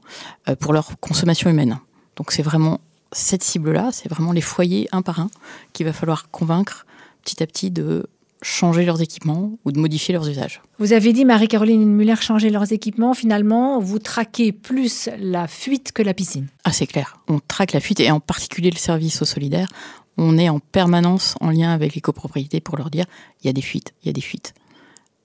euh, 0.48 0.56
pour 0.56 0.72
leur 0.72 0.98
consommation 1.00 1.48
humaine. 1.48 1.78
Donc 2.16 2.32
c'est 2.32 2.42
vraiment 2.42 2.80
cette 3.12 3.42
cible-là, 3.42 3.90
c'est 3.92 4.08
vraiment 4.08 4.32
les 4.32 4.40
foyers 4.40 4.88
un 4.92 5.02
par 5.02 5.20
un 5.20 5.30
qu'il 5.72 5.86
va 5.86 5.92
falloir 5.92 6.30
convaincre 6.30 6.86
petit 7.22 7.42
à 7.42 7.46
petit 7.46 7.70
de 7.70 8.06
changer 8.42 8.84
leurs 8.84 9.00
équipements 9.00 9.52
ou 9.64 9.72
de 9.72 9.78
modifier 9.78 10.12
leurs 10.12 10.28
usages. 10.28 10.60
Vous 10.78 10.92
avez 10.92 11.12
dit, 11.12 11.24
Marie-Caroline 11.24 11.84
Muller, 11.86 12.16
changer 12.16 12.50
leurs 12.50 12.72
équipements. 12.72 13.14
Finalement, 13.14 13.78
vous 13.78 14.00
traquez 14.00 14.52
plus 14.52 15.08
la 15.18 15.46
fuite 15.46 15.92
que 15.92 16.02
la 16.02 16.12
piscine. 16.12 16.48
Ah, 16.64 16.72
c'est 16.72 16.86
clair. 16.86 17.18
On 17.28 17.38
traque 17.38 17.72
la 17.72 17.80
fuite 17.80 18.00
et 18.00 18.10
en 18.10 18.20
particulier 18.20 18.70
le 18.70 18.76
service 18.76 19.22
aux 19.22 19.26
solidaires. 19.26 19.68
On 20.18 20.36
est 20.38 20.48
en 20.48 20.58
permanence 20.58 21.36
en 21.40 21.50
lien 21.50 21.72
avec 21.72 21.94
les 21.94 22.00
copropriétés 22.00 22.60
pour 22.60 22.76
leur 22.76 22.90
dire 22.90 23.06
il 23.42 23.46
y 23.46 23.50
a 23.50 23.52
des 23.52 23.62
fuites, 23.62 23.94
il 24.02 24.08
y 24.08 24.10
a 24.10 24.12
des 24.12 24.20
fuites. 24.20 24.54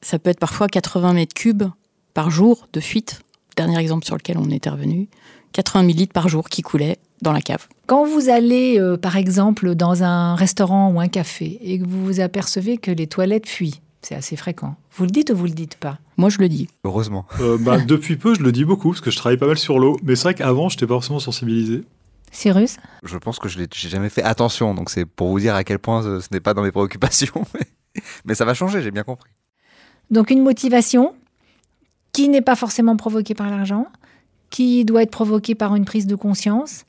Ça 0.01 0.19
peut 0.19 0.29
être 0.29 0.39
parfois 0.39 0.67
80 0.67 1.13
mètres 1.13 1.33
cubes 1.33 1.65
par 2.13 2.29
jour 2.29 2.67
de 2.71 2.79
fuite. 2.79 3.21
Dernier 3.57 3.79
exemple 3.79 4.05
sur 4.05 4.15
lequel 4.15 4.37
on 4.37 4.49
est 4.49 4.55
intervenu 4.55 5.09
80 5.53 5.85
000 5.85 5.97
litres 5.97 6.13
par 6.13 6.29
jour 6.29 6.49
qui 6.49 6.61
coulaient 6.61 6.99
dans 7.21 7.31
la 7.31 7.41
cave. 7.41 7.67
Quand 7.87 8.05
vous 8.05 8.29
allez, 8.29 8.79
euh, 8.79 8.97
par 8.97 9.17
exemple, 9.17 9.75
dans 9.75 10.03
un 10.03 10.35
restaurant 10.35 10.91
ou 10.91 10.99
un 10.99 11.07
café 11.07 11.57
et 11.61 11.79
que 11.79 11.85
vous 11.85 12.05
vous 12.05 12.19
apercevez 12.19 12.77
que 12.77 12.91
les 12.91 13.07
toilettes 13.07 13.47
fuient, 13.47 13.81
c'est 14.01 14.15
assez 14.15 14.35
fréquent. 14.35 14.75
Vous 14.95 15.05
le 15.05 15.09
dites 15.09 15.31
ou 15.31 15.35
vous 15.35 15.45
le 15.45 15.51
dites 15.51 15.75
pas? 15.75 15.97
Moi, 16.17 16.29
je 16.29 16.39
le 16.39 16.49
dis. 16.49 16.67
Heureusement. 16.83 17.25
Euh, 17.39 17.57
bah, 17.59 17.77
depuis 17.87 18.17
peu, 18.17 18.35
je 18.35 18.41
le 18.41 18.51
dis 18.51 18.65
beaucoup 18.65 18.89
parce 18.89 19.01
que 19.01 19.11
je 19.11 19.17
travaille 19.17 19.37
pas 19.37 19.47
mal 19.47 19.57
sur 19.57 19.79
l'eau. 19.79 19.97
Mais 20.03 20.15
c'est 20.15 20.23
vrai 20.23 20.33
qu'avant, 20.35 20.69
je 20.69 20.75
n'étais 20.75 20.87
pas 20.87 20.95
forcément 20.95 21.19
sensibilisé. 21.19 21.83
Cyrus? 22.31 22.77
Je 23.03 23.17
pense 23.17 23.39
que 23.39 23.49
je 23.49 23.59
n'ai 23.59 23.67
jamais 23.71 24.09
fait 24.09 24.23
attention. 24.23 24.73
Donc 24.73 24.89
c'est 24.89 25.05
pour 25.05 25.29
vous 25.29 25.39
dire 25.39 25.55
à 25.55 25.63
quel 25.63 25.79
point 25.79 26.01
ce, 26.03 26.27
n'est 26.31 26.39
pas 26.39 26.53
dans 26.53 26.61
mes 26.61 26.71
préoccupations. 26.71 27.43
mais 28.25 28.35
ça 28.35 28.45
va 28.45 28.53
changer, 28.53 28.81
j'ai 28.81 28.91
bien 28.91 29.03
compris. 29.03 29.31
Donc 30.11 30.29
une 30.29 30.41
motivation 30.41 31.15
qui 32.11 32.29
n'est 32.29 32.41
pas 32.41 32.55
forcément 32.55 32.95
provoquée 32.95 33.33
par 33.33 33.49
l'argent, 33.49 33.87
qui 34.49 34.85
doit 34.85 35.03
être 35.03 35.11
provoquée 35.11 35.55
par 35.55 35.75
une 35.75 35.85
prise 35.85 36.07
de 36.07 36.15
conscience 36.15 36.85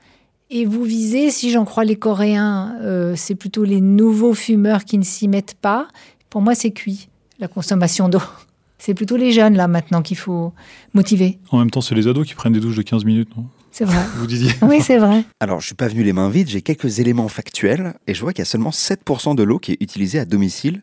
et 0.50 0.65
vous 0.65 0.83
visez, 0.83 1.31
si 1.31 1.50
j'en 1.50 1.65
crois 1.67 1.85
les 1.85 1.97
Coréens, 1.97 2.77
euh, 2.81 3.15
c'est 3.17 3.35
plutôt 3.35 3.65
les 3.65 3.83
nouveaux 3.83 4.33
fumeurs 4.33 4.85
qui 4.85 4.97
ne 4.97 5.05
s'y 5.05 5.29
mettent 5.29 5.57
pas. 5.61 5.88
Pour 6.31 6.41
moi, 6.41 6.55
c'est 6.55 6.71
cuit, 6.71 7.09
la 7.38 7.49
consommation 7.49 8.09
d'eau. 8.09 8.23
C'est 8.81 8.95
plutôt 8.95 9.17
les 9.17 9.33
jeunes, 9.33 9.57
là, 9.57 9.67
maintenant, 9.67 10.03
qu'il 10.03 10.17
faut 10.17 10.53
motiver. 10.95 11.41
En 11.50 11.59
même 11.59 11.69
temps, 11.69 11.81
c'est 11.81 11.97
les 11.97 12.07
ados 12.07 12.25
qui 12.25 12.35
prennent 12.35 12.53
des 12.53 12.61
douches 12.61 12.77
de 12.77 12.83
15 12.83 13.05
minutes, 13.05 13.37
non? 13.37 13.47
C'est 13.73 13.85
vrai. 13.85 13.99
Vous 14.19 14.29
disiez 14.29 14.53
Oui, 14.62 14.81
c'est 14.81 14.99
vrai. 14.99 15.25
Alors, 15.41 15.61
je 15.61 15.67
suis 15.67 15.75
pas 15.75 15.88
venu 15.88 16.05
les 16.05 16.12
mains 16.12 16.31
vides, 16.31 16.47
j'ai 16.47 16.62
quelques 16.62 17.00
éléments 17.00 17.27
factuels, 17.27 17.95
et 18.07 18.15
je 18.15 18.21
vois 18.21 18.33
qu'il 18.33 18.43
y 18.43 18.43
a 18.43 18.45
seulement 18.45 18.71
7% 18.71 19.35
de 19.35 19.43
l'eau 19.43 19.59
qui 19.59 19.73
est 19.73 19.79
utilisée 19.81 20.21
à 20.21 20.25
domicile 20.25 20.83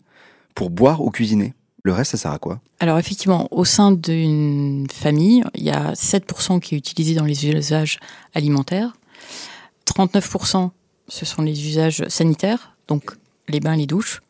pour 0.55 0.71
boire 0.71 1.01
ou 1.01 1.09
cuisiner. 1.09 1.53
Le 1.85 1.93
reste, 1.93 2.13
ça 2.13 2.17
sert 2.17 2.31
à 2.31 2.39
quoi 2.39 2.59
Alors 2.79 2.97
effectivement, 2.97 3.47
au 3.51 3.63
sein 3.63 3.91
d'une 3.91 4.87
famille, 4.91 5.43
il 5.53 5.61
y 5.61 5.69
a 5.69 5.93
7% 5.93 6.59
qui 6.59 6.73
est 6.73 6.77
utilisé 6.79 7.13
dans 7.13 7.25
les 7.25 7.47
usages 7.47 7.99
alimentaires, 8.33 8.93
39%, 9.85 10.71
ce 11.07 11.25
sont 11.25 11.43
les 11.43 11.67
usages 11.67 12.03
sanitaires, 12.07 12.75
donc 12.87 13.11
les 13.47 13.59
bains, 13.59 13.75
les 13.75 13.85
douches. 13.85 14.23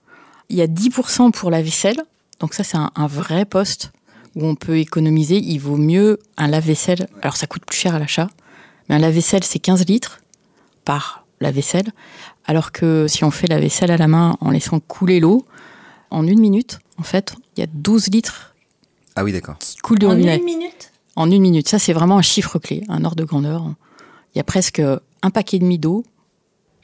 Il 0.50 0.58
y 0.58 0.62
a 0.62 0.68
10% 0.68 1.32
pour 1.32 1.50
la 1.50 1.62
vaisselle, 1.62 2.04
donc 2.42 2.54
ça 2.54 2.66
c'est 2.66 2.76
un, 2.76 3.08
vrai 3.08 3.46
poste 3.46 3.94
où 4.36 4.46
on 4.46 4.56
peut 4.56 4.78
économiser. 4.78 5.38
Il 5.38 5.60
vaut 5.60 5.78
mieux 5.78 6.20
un 6.36 6.50
lave-vaisselle, 6.50 7.08
alors 7.22 7.38
ça 7.38 7.48
coûte 7.48 7.66
plus 7.66 7.78
cher 7.78 7.96
à 7.96 8.00
l'achat, 8.00 8.28
mais 8.90 8.96
un 8.96 9.00
lave-vaisselle 9.00 9.46
c'est 9.46 9.60
15 9.60 9.86
litres 9.86 10.20
par 10.84 11.26
lave-vaisselle, 11.40 11.94
alors 12.44 12.74
que 12.74 13.08
si 13.08 13.24
on 13.24 13.32
fait 13.32 13.48
la 13.48 13.62
vaisselle 13.62 13.92
à 13.92 13.98
la 13.98 14.10
main 14.10 14.36
en 14.42 14.50
laissant 14.52 14.82
couler 14.82 15.22
l'eau, 15.22 15.46
en 16.12 16.28
une 16.28 16.42
minute, 16.42 16.80
en 16.98 17.04
fait, 17.04 17.36
il 17.56 17.62
y 17.62 17.64
a 17.64 17.68
12 17.68 18.08
litres 18.08 18.56
ah 19.16 19.24
oui, 19.24 19.32
d'accord. 19.32 19.58
qui 19.60 19.78
coulent 19.78 20.00
de 20.00 20.08
En 20.08 20.18
une 20.18 20.44
minute 20.44 20.92
En 21.16 21.32
une 21.32 21.42
minute. 21.42 21.70
Ça, 21.70 21.80
c'est 21.80 21.94
vraiment 21.94 22.18
un 22.18 22.22
chiffre 22.22 22.60
clé, 22.60 22.84
un 22.90 23.04
ordre 23.06 23.16
de 23.16 23.24
grandeur. 23.24 23.74
Il 24.34 24.38
y 24.38 24.42
a 24.42 24.44
presque 24.44 24.82
un 25.22 25.30
paquet 25.30 25.58
et 25.58 25.60
demi 25.60 25.80
d'eau. 25.80 26.04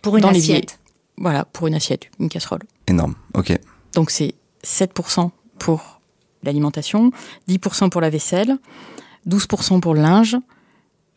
Pour 0.01 0.17
une 0.17 0.25
assiette 0.25 0.79
Voilà, 1.17 1.45
pour 1.45 1.67
une 1.67 1.75
assiette, 1.75 2.09
une 2.19 2.29
casserole. 2.29 2.61
Énorme, 2.87 3.15
ok. 3.33 3.59
Donc 3.93 4.09
c'est 4.09 4.33
7% 4.63 5.29
pour 5.59 5.99
l'alimentation, 6.43 7.11
10% 7.49 7.89
pour 7.89 8.01
la 8.01 8.09
vaisselle, 8.09 8.57
12% 9.27 9.79
pour 9.79 9.93
le 9.93 10.01
linge, 10.01 10.37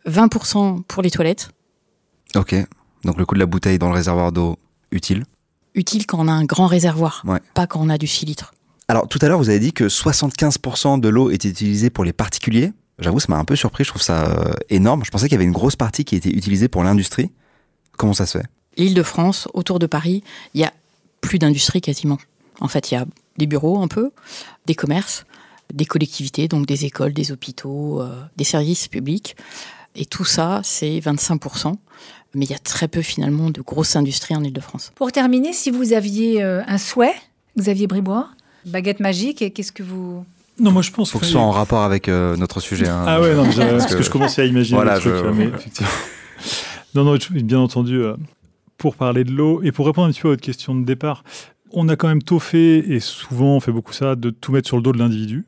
20% 0.06 0.82
pour 0.82 1.02
les 1.02 1.10
toilettes. 1.10 1.50
Ok, 2.34 2.54
donc 3.04 3.16
le 3.16 3.24
coût 3.24 3.34
de 3.34 3.40
la 3.40 3.46
bouteille 3.46 3.78
dans 3.78 3.88
le 3.88 3.94
réservoir 3.94 4.32
d'eau, 4.32 4.58
utile? 4.90 5.24
Utile 5.74 6.06
quand 6.06 6.18
on 6.18 6.28
a 6.28 6.32
un 6.32 6.44
grand 6.44 6.66
réservoir, 6.66 7.24
pas 7.54 7.66
quand 7.66 7.80
on 7.80 7.88
a 7.88 7.96
du 7.96 8.06
6 8.06 8.26
litres. 8.26 8.53
Alors 8.88 9.08
tout 9.08 9.18
à 9.22 9.28
l'heure, 9.28 9.38
vous 9.38 9.48
avez 9.48 9.60
dit 9.60 9.72
que 9.72 9.84
75% 9.84 11.00
de 11.00 11.08
l'eau 11.08 11.30
était 11.30 11.48
utilisée 11.48 11.90
pour 11.90 12.04
les 12.04 12.12
particuliers. 12.12 12.72
J'avoue, 12.98 13.18
ça 13.18 13.26
m'a 13.30 13.38
un 13.38 13.44
peu 13.44 13.56
surpris, 13.56 13.84
je 13.84 13.88
trouve 13.90 14.02
ça 14.02 14.26
euh, 14.26 14.52
énorme. 14.68 15.04
Je 15.04 15.10
pensais 15.10 15.26
qu'il 15.26 15.32
y 15.32 15.36
avait 15.36 15.44
une 15.44 15.52
grosse 15.52 15.76
partie 15.76 16.04
qui 16.04 16.16
était 16.16 16.30
utilisée 16.30 16.68
pour 16.68 16.84
l'industrie. 16.84 17.30
Comment 17.96 18.12
ça 18.12 18.26
se 18.26 18.38
fait? 18.38 18.44
L'île 18.76 18.94
de 18.94 19.02
France, 19.02 19.48
autour 19.54 19.78
de 19.78 19.86
Paris, 19.86 20.22
il 20.52 20.60
y 20.60 20.64
a 20.64 20.72
plus 21.20 21.38
d'industrie 21.38 21.80
quasiment. 21.80 22.18
En 22.60 22.68
fait, 22.68 22.90
il 22.90 22.94
y 22.94 22.96
a 22.96 23.06
des 23.38 23.46
bureaux 23.46 23.82
un 23.82 23.88
peu, 23.88 24.10
des 24.66 24.74
commerces, 24.74 25.24
des 25.72 25.86
collectivités, 25.86 26.46
donc 26.46 26.66
des 26.66 26.84
écoles, 26.84 27.12
des 27.12 27.32
hôpitaux, 27.32 28.00
euh, 28.00 28.22
des 28.36 28.44
services 28.44 28.86
publics. 28.88 29.36
Et 29.96 30.06
tout 30.06 30.24
ça, 30.24 30.60
c'est 30.62 30.98
25%. 30.98 31.74
Mais 32.34 32.44
il 32.44 32.50
y 32.50 32.54
a 32.54 32.58
très 32.58 32.88
peu 32.88 33.02
finalement 33.02 33.50
de 33.50 33.60
grosses 33.60 33.96
industries 33.96 34.36
en 34.36 34.42
île 34.42 34.52
de 34.52 34.60
france 34.60 34.92
Pour 34.96 35.12
terminer, 35.12 35.52
si 35.52 35.70
vous 35.70 35.92
aviez 35.92 36.42
euh, 36.42 36.62
un 36.66 36.78
souhait, 36.78 37.14
Xavier 37.56 37.86
Bribois, 37.86 38.28
baguette 38.66 39.00
magique, 39.00 39.52
qu'est-ce 39.54 39.72
que 39.72 39.82
vous 39.82 40.24
non, 40.60 40.70
moi 40.70 40.82
je 40.82 40.90
pense. 40.90 41.10
Faut 41.10 41.18
que 41.18 41.26
ce 41.26 41.32
soit 41.32 41.40
en 41.40 41.50
rapport 41.50 41.82
avec 41.82 42.08
euh, 42.08 42.36
notre 42.36 42.60
sujet. 42.60 42.88
Hein. 42.88 43.04
Ah 43.06 43.20
ouais, 43.20 43.34
non, 43.34 43.44
parce, 43.44 43.94
que, 43.94 44.02
je 44.02 44.10
commençais 44.10 44.42
à 44.42 44.44
imaginer 44.44 44.76
voilà, 44.76 44.98
truc, 44.98 45.14
mais 45.34 45.46
effectivement. 45.46 45.88
non, 46.94 47.04
non, 47.04 47.16
bien 47.30 47.58
entendu, 47.58 47.96
euh, 47.96 48.14
pour 48.78 48.94
parler 48.94 49.24
de 49.24 49.32
l'eau 49.32 49.62
et 49.62 49.72
pour 49.72 49.86
répondre 49.86 50.06
un 50.08 50.12
petit 50.12 50.20
peu 50.20 50.28
à 50.28 50.32
votre 50.32 50.42
question 50.42 50.74
de 50.74 50.84
départ, 50.84 51.24
on 51.72 51.88
a 51.88 51.96
quand 51.96 52.06
même 52.06 52.22
tôt 52.22 52.38
fait, 52.38 52.78
et 52.78 53.00
souvent 53.00 53.56
on 53.56 53.60
fait 53.60 53.72
beaucoup 53.72 53.92
ça, 53.92 54.14
de 54.14 54.30
tout 54.30 54.52
mettre 54.52 54.68
sur 54.68 54.76
le 54.76 54.82
dos 54.82 54.92
de 54.92 54.98
l'individu. 54.98 55.44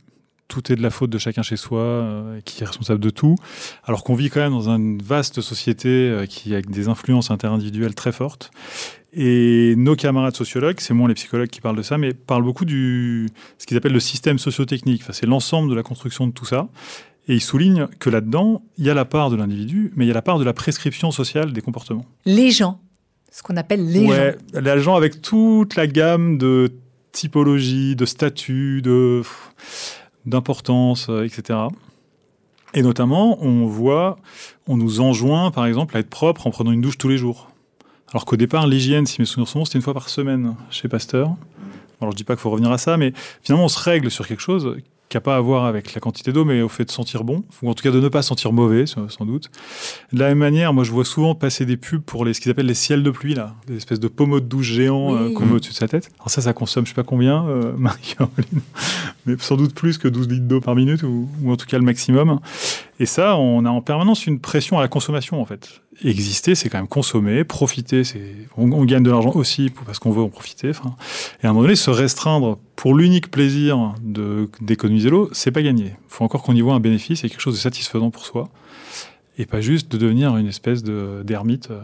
Tout 0.49 0.73
est 0.73 0.77
de 0.77 0.83
la 0.83 0.91
faute 0.91 1.11
de 1.11 1.19
chacun 1.19 1.43
chez 1.43 1.57
soi, 1.57 1.81
euh, 1.81 2.41
qui 2.45 2.63
est 2.63 2.67
responsable 2.67 3.01
de 3.01 3.11
tout. 3.11 3.37
Alors 3.85 4.03
qu'on 4.03 4.15
vit 4.15 4.31
quand 4.31 4.41
même 4.41 4.53
dans 4.53 4.69
une 4.71 5.01
vaste 5.03 5.41
société 5.41 6.25
qui 6.29 6.55
a 6.55 6.63
des 6.63 6.89
influences 6.89 7.31
interindividuelles 7.31 7.95
très 7.95 8.13
fortes. 8.13 8.51
Et 9.19 9.75
nos 9.77 9.97
camarades 9.97 10.37
sociologues, 10.37 10.79
c'est 10.79 10.93
moins 10.93 11.09
les 11.09 11.15
psychologues 11.15 11.49
qui 11.49 11.63
parlent 11.63 11.77
de 11.77 11.83
ça, 11.83 11.97
mais 11.97 12.13
parlent 12.13 12.45
beaucoup 12.45 12.67
du 12.67 13.29
ce 13.57 13.65
qu'ils 13.65 13.79
appellent 13.79 13.95
le 13.95 14.01
système 14.01 14.39
sociotechnique. 14.39 15.01
Enfin, 15.03 15.15
c'est 15.15 15.25
l'ensemble 15.25 15.71
de 15.71 15.75
la 15.75 15.83
construction 15.83 16.27
de 16.27 16.33
tout 16.33 16.45
ça. 16.45 16.69
Et 17.27 17.35
ils 17.35 17.41
soulignent 17.41 17.89
que 17.99 18.11
là-dedans, 18.11 18.63
il 18.77 18.85
y 18.85 18.91
a 18.91 18.95
la 18.95 19.07
part 19.07 19.31
de 19.31 19.37
l'individu, 19.37 19.91
mais 19.97 20.05
il 20.05 20.09
y 20.09 20.11
a 20.11 20.15
la 20.15 20.21
part 20.21 20.39
de 20.39 20.45
la 20.45 20.53
prescription 20.53 21.11
sociale 21.11 21.55
des 21.55 21.63
comportements. 21.63 22.05
Les 22.27 22.51
gens, 22.51 22.79
ce 23.33 23.43
qu'on 23.43 23.57
appelle 23.57 23.91
les 23.91 24.07
ouais, 24.07 24.37
gens. 24.53 24.61
Les 24.61 24.81
gens 24.81 24.95
avec 24.97 25.23
toute 25.23 25.77
la 25.77 25.87
gamme 25.87 26.37
de 26.37 26.73
typologies, 27.13 27.97
de 27.97 28.05
statuts, 28.05 28.83
de 28.83 29.23
d'importance, 30.27 31.07
euh, 31.09 31.25
etc. 31.25 31.59
Et 32.75 32.83
notamment, 32.83 33.43
on 33.43 33.65
voit, 33.65 34.19
on 34.67 34.77
nous 34.77 35.01
enjoint, 35.01 35.51
par 35.51 35.65
exemple, 35.65 35.97
à 35.97 36.01
être 36.01 36.11
propre 36.11 36.47
en 36.47 36.51
prenant 36.51 36.73
une 36.73 36.83
douche 36.83 36.99
tous 36.99 37.09
les 37.09 37.17
jours. 37.17 37.49
Alors 38.13 38.25
qu'au 38.25 38.37
départ, 38.37 38.67
l'hygiène, 38.67 39.07
si 39.07 39.21
mes 39.21 39.27
souvenirs 39.27 39.49
sont 39.49 39.59
bons, 39.61 39.65
c'était 39.65 39.79
une 39.79 39.83
fois 39.83 39.95
par 39.95 40.09
semaine 40.09 40.55
chez 40.71 40.89
Pasteur. 40.89 41.35
Alors 42.01 42.13
je 42.13 42.17
dis 42.17 42.25
pas 42.25 42.35
qu'il 42.35 42.43
faut 42.43 42.51
revenir 42.51 42.71
à 42.71 42.79
ça, 42.79 42.97
mais 42.97 43.13
finalement 43.43 43.65
on 43.65 43.69
se 43.69 43.79
règle 43.79 44.11
sur 44.11 44.27
quelque 44.27 44.43
chose 44.43 44.77
qui 45.09 45.17
n'a 45.17 45.21
pas 45.21 45.37
à 45.37 45.41
voir 45.41 45.67
avec 45.67 45.95
la 45.95 46.01
quantité 46.01 46.33
d'eau, 46.33 46.45
mais 46.45 46.63
au 46.63 46.69
fait 46.69 46.85
de 46.85 46.91
sentir 46.91 47.23
bon, 47.23 47.45
ou 47.63 47.71
en 47.71 47.75
tout 47.75 47.83
cas 47.83 47.93
de 47.93 48.01
ne 48.01 48.09
pas 48.09 48.23
sentir 48.23 48.53
mauvais, 48.53 48.87
sans 48.87 49.25
doute. 49.25 49.51
De 50.13 50.19
la 50.19 50.29
même 50.29 50.39
manière, 50.39 50.73
moi 50.73 50.83
je 50.83 50.91
vois 50.91 51.05
souvent 51.05 51.35
passer 51.35 51.65
des 51.65 51.77
pubs 51.77 52.03
pour 52.03 52.25
les, 52.25 52.35
ce 52.35 52.41
qu'ils 52.41 52.51
appellent 52.51 52.67
les 52.67 52.75
ciels 52.75 53.03
de 53.03 53.11
pluie, 53.11 53.35
là, 53.35 53.55
des 53.69 53.77
espèces 53.77 54.01
de 54.01 54.09
pommeaux 54.09 54.41
de 54.41 54.47
douche 54.47 54.73
géants 54.73 55.15
euh, 55.15 55.33
qu'on 55.33 55.47
met 55.47 55.53
au-dessus 55.53 55.73
de 55.73 55.77
sa 55.77 55.87
tête. 55.87 56.11
Alors 56.19 56.31
ça, 56.31 56.41
ça 56.41 56.53
consomme 56.53 56.85
je 56.87 56.91
sais 56.91 56.95
pas 56.95 57.05
combien, 57.05 57.47
euh, 57.47 57.73
Marie-Caroline, 57.77 58.61
mais 59.27 59.37
sans 59.39 59.57
doute 59.57 59.75
plus 59.75 59.99
que 59.99 60.09
12 60.09 60.29
litres 60.29 60.47
d'eau 60.47 60.61
par 60.61 60.75
minute, 60.75 61.05
ou, 61.05 61.29
ou, 61.43 61.53
en 61.53 61.57
tout 61.57 61.67
cas 61.67 61.79
le 61.79 61.85
maximum. 61.85 62.41
Et 62.99 63.07
ça, 63.07 63.37
on 63.37 63.65
a 63.65 63.71
en 63.71 63.83
permanence 63.83 64.27
une 64.27 64.41
pression 64.41 64.79
à 64.79 64.81
la 64.81 64.89
consommation, 64.89 65.41
en 65.41 65.45
fait 65.45 65.83
exister, 66.05 66.55
c'est 66.55 66.69
quand 66.69 66.79
même 66.79 66.89
consommer, 66.89 67.45
profiter, 67.45 68.05
c'est 68.05 68.23
on, 68.57 68.85
gagne 68.85 69.03
de 69.03 69.11
l'argent 69.11 69.33
aussi 69.35 69.71
parce 69.85 69.99
qu'on 69.99 70.11
veut 70.11 70.23
en 70.23 70.29
profiter. 70.29 70.69
Et 70.69 71.47
à 71.47 71.51
un 71.51 71.53
moment 71.53 71.63
donné, 71.63 71.77
se 71.77 71.91
restreindre 71.91 72.59
pour 72.77 72.95
l'unique 72.95 73.31
plaisir 73.31 73.95
de 74.03 74.49
d'économiser 74.61 75.11
l'eau, 75.11 75.31
c'est 75.33 75.51
pas 75.51 75.63
gagné. 75.63 75.85
Il 75.87 76.09
faut 76.09 76.25
encore 76.25 76.43
qu'on 76.43 76.55
y 76.55 76.61
voit 76.61 76.75
un 76.75 76.81
bénéfice 76.81 77.25
et 77.25 77.31
quelque 77.31 77.41
chose 77.41 77.55
de 77.55 77.61
satisfaisant 77.61 78.11
pour 78.11 78.27
soi, 78.27 78.49
et 79.39 79.47
pas 79.47 79.61
juste 79.61 79.91
de 79.91 79.97
devenir 79.97 80.37
une 80.37 80.47
espèce 80.47 80.83
de 80.83 81.23
d'ermite 81.25 81.71
euh, 81.71 81.81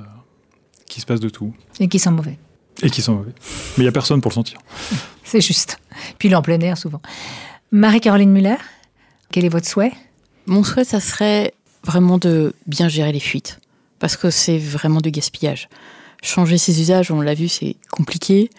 qui 0.86 1.00
se 1.00 1.06
passe 1.06 1.20
de 1.20 1.28
tout. 1.28 1.54
Et 1.80 1.88
qui 1.88 1.98
sent 1.98 2.10
mauvais. 2.10 2.38
Et 2.82 2.90
qui 2.90 3.02
sont 3.02 3.14
mauvais. 3.14 3.32
Mais 3.76 3.78
il 3.78 3.82
n'y 3.82 3.88
a 3.88 3.92
personne 3.92 4.20
pour 4.20 4.30
le 4.30 4.34
sentir. 4.34 4.58
C'est 5.24 5.40
juste. 5.40 5.78
Puis 6.18 6.28
il 6.28 6.32
est 6.32 6.36
en 6.36 6.42
plein 6.42 6.60
air 6.60 6.76
souvent. 6.76 7.00
Marie-Caroline 7.70 8.30
Muller, 8.30 8.56
quel 9.30 9.46
est 9.46 9.48
votre 9.48 9.66
souhait? 9.66 9.92
Mon 10.46 10.64
souhait, 10.64 10.84
ça 10.84 11.00
serait 11.00 11.54
vraiment 11.84 12.18
de 12.18 12.54
bien 12.66 12.88
gérer 12.88 13.12
les 13.12 13.20
fuites. 13.20 13.58
Parce 13.98 14.16
que 14.16 14.30
c'est 14.30 14.58
vraiment 14.58 15.00
du 15.00 15.10
gaspillage. 15.10 15.68
Changer 16.22 16.58
ses 16.58 16.80
usages, 16.80 17.10
on 17.10 17.20
l'a 17.20 17.34
vu, 17.34 17.48
c'est 17.48 17.76
compliqué. 17.90 18.50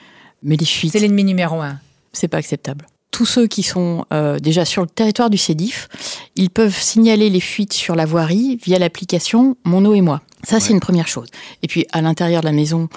Mais 0.42 0.56
les 0.56 0.66
fuites. 0.66 0.92
C'est 0.92 1.00
l'ennemi 1.00 1.24
numéro 1.24 1.62
un. 1.62 1.80
C'est 2.14 2.28
pas 2.28 2.38
acceptable 2.38 2.86
tous 3.14 3.28
ceux 3.28 3.48
qui 3.48 3.64
sont 3.64 4.06
euh, 4.12 4.40
déjà 4.40 4.66
sur 4.66 4.82
le 4.82 4.88
territoire 4.88 5.30
du 5.30 5.38
CEDIF, 5.38 5.88
ils 6.36 6.50
peuvent 6.50 6.76
signaler 6.76 7.30
les 7.30 7.40
fuites 7.40 7.72
sur 7.72 7.96
la 7.96 8.06
voirie 8.06 8.60
via 8.62 8.80
l'application 8.80 9.56
Mon 9.64 9.86
eau 9.86 9.94
et 9.94 10.02
moi. 10.02 10.22
Ça, 10.44 10.60
c'est 10.60 10.74
une 10.74 10.80
première 10.80 11.08
chose. 11.08 11.30
Et 11.62 11.68
puis, 11.68 11.86
à 11.94 12.02
l'intérieur 12.02 12.42
de 12.42 12.48
la 12.48 12.52
maison, 12.52 12.90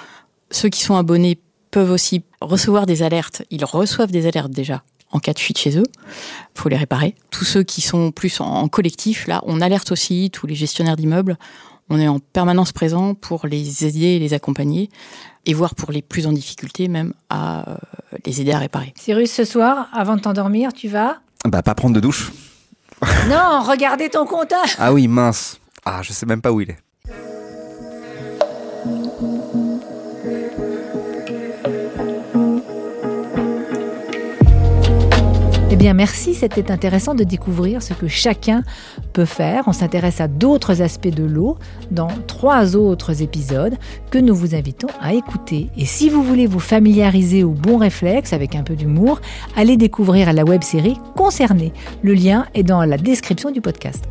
ceux 0.51 0.70
qui 0.70 0.83
sont 0.83 0.96
abonnés 0.96 1.38
peuvent 1.70 1.90
aussi 1.90 2.25
recevoir 2.40 2.87
des 2.87 3.03
alertes. 3.03 3.42
Ils 3.51 3.64
reçoivent 3.64 4.11
des 4.11 4.27
alertes 4.27 4.51
déjà 4.51 4.83
en 5.12 5.19
cas 5.19 5.33
de 5.33 5.38
fuite 5.38 5.59
chez 5.59 5.79
eux. 5.79 5.85
Il 6.55 6.61
faut 6.61 6.69
les 6.69 6.77
réparer. 6.77 7.14
Tous 7.31 7.45
ceux 7.45 7.62
qui 7.62 7.81
sont 7.81 8.11
plus 8.12 8.40
en 8.40 8.69
collectif, 8.69 9.27
là, 9.27 9.42
on 9.47 9.61
alerte 9.61 9.92
aussi 9.92 10.31
tous 10.33 10.47
les 10.47 10.55
gestionnaires 10.55 10.97
d'immeubles. 10.97 11.37
On 11.88 12.01
est 12.01 12.09
en 12.09 12.19
permanence 12.19 12.73
présent 12.73 13.14
pour 13.14 13.47
les 13.47 13.85
aider 13.87 14.07
et 14.07 14.19
les 14.19 14.35
accompagner 14.35 14.88
et 15.45 15.55
voir 15.55 15.75
pour 15.77 15.92
les 15.92 16.03
plus 16.03 16.27
en 16.27 16.33
difficulté 16.33 16.88
même 16.88 17.14
à 17.31 17.71
euh, 17.71 17.77
les 18.25 18.40
aider 18.40 18.51
à 18.53 18.59
réparer. 18.59 18.92
Cyrus, 18.97 19.31
ce 19.31 19.45
soir, 19.45 19.88
avant 19.92 20.16
de 20.16 20.21
t'endormir, 20.21 20.73
tu 20.73 20.88
vas? 20.88 21.19
Bah 21.45 21.62
pas 21.62 21.75
prendre 21.77 21.95
de 21.95 22.01
douche. 22.01 22.33
non, 23.29 23.62
regardez 23.62 24.09
ton 24.09 24.27
compteur 24.27 24.64
Ah 24.79 24.92
oui, 24.92 25.07
mince. 25.07 25.61
Ah, 25.85 26.01
je 26.03 26.12
sais 26.12 26.27
même 26.27 26.40
pas 26.40 26.51
où 26.51 26.61
il 26.61 26.71
est. 26.71 26.79
merci. 35.94 36.35
C'était 36.35 36.70
intéressant 36.70 37.14
de 37.14 37.25
découvrir 37.25 37.83
ce 37.83 37.94
que 37.94 38.09
chacun 38.09 38.62
peut 39.12 39.25
faire. 39.25 39.64
On 39.66 39.72
s'intéresse 39.72 40.20
à 40.20 40.29
d'autres 40.29 40.83
aspects 40.83 41.09
de 41.09 41.25
l'eau 41.25 41.57
dans 41.90 42.09
trois 42.27 42.77
autres 42.77 43.22
épisodes 43.22 43.77
que 44.11 44.18
nous 44.18 44.35
vous 44.35 44.55
invitons 44.55 44.88
à 45.01 45.14
écouter. 45.14 45.68
Et 45.77 45.85
si 45.85 46.09
vous 46.09 46.22
voulez 46.22 46.46
vous 46.46 46.61
familiariser 46.61 47.44
au 47.44 47.51
bon 47.51 47.77
réflexe 47.77 48.33
avec 48.33 48.55
un 48.55 48.62
peu 48.62 48.75
d'humour, 48.75 49.20
allez 49.57 49.77
découvrir 49.77 50.33
la 50.33 50.44
web 50.44 50.62
série 50.62 50.99
concernée. 51.16 51.72
Le 52.03 52.14
lien 52.14 52.46
est 52.55 52.62
dans 52.62 52.85
la 52.85 52.96
description 52.96 53.51
du 53.51 53.61
podcast. 53.61 54.05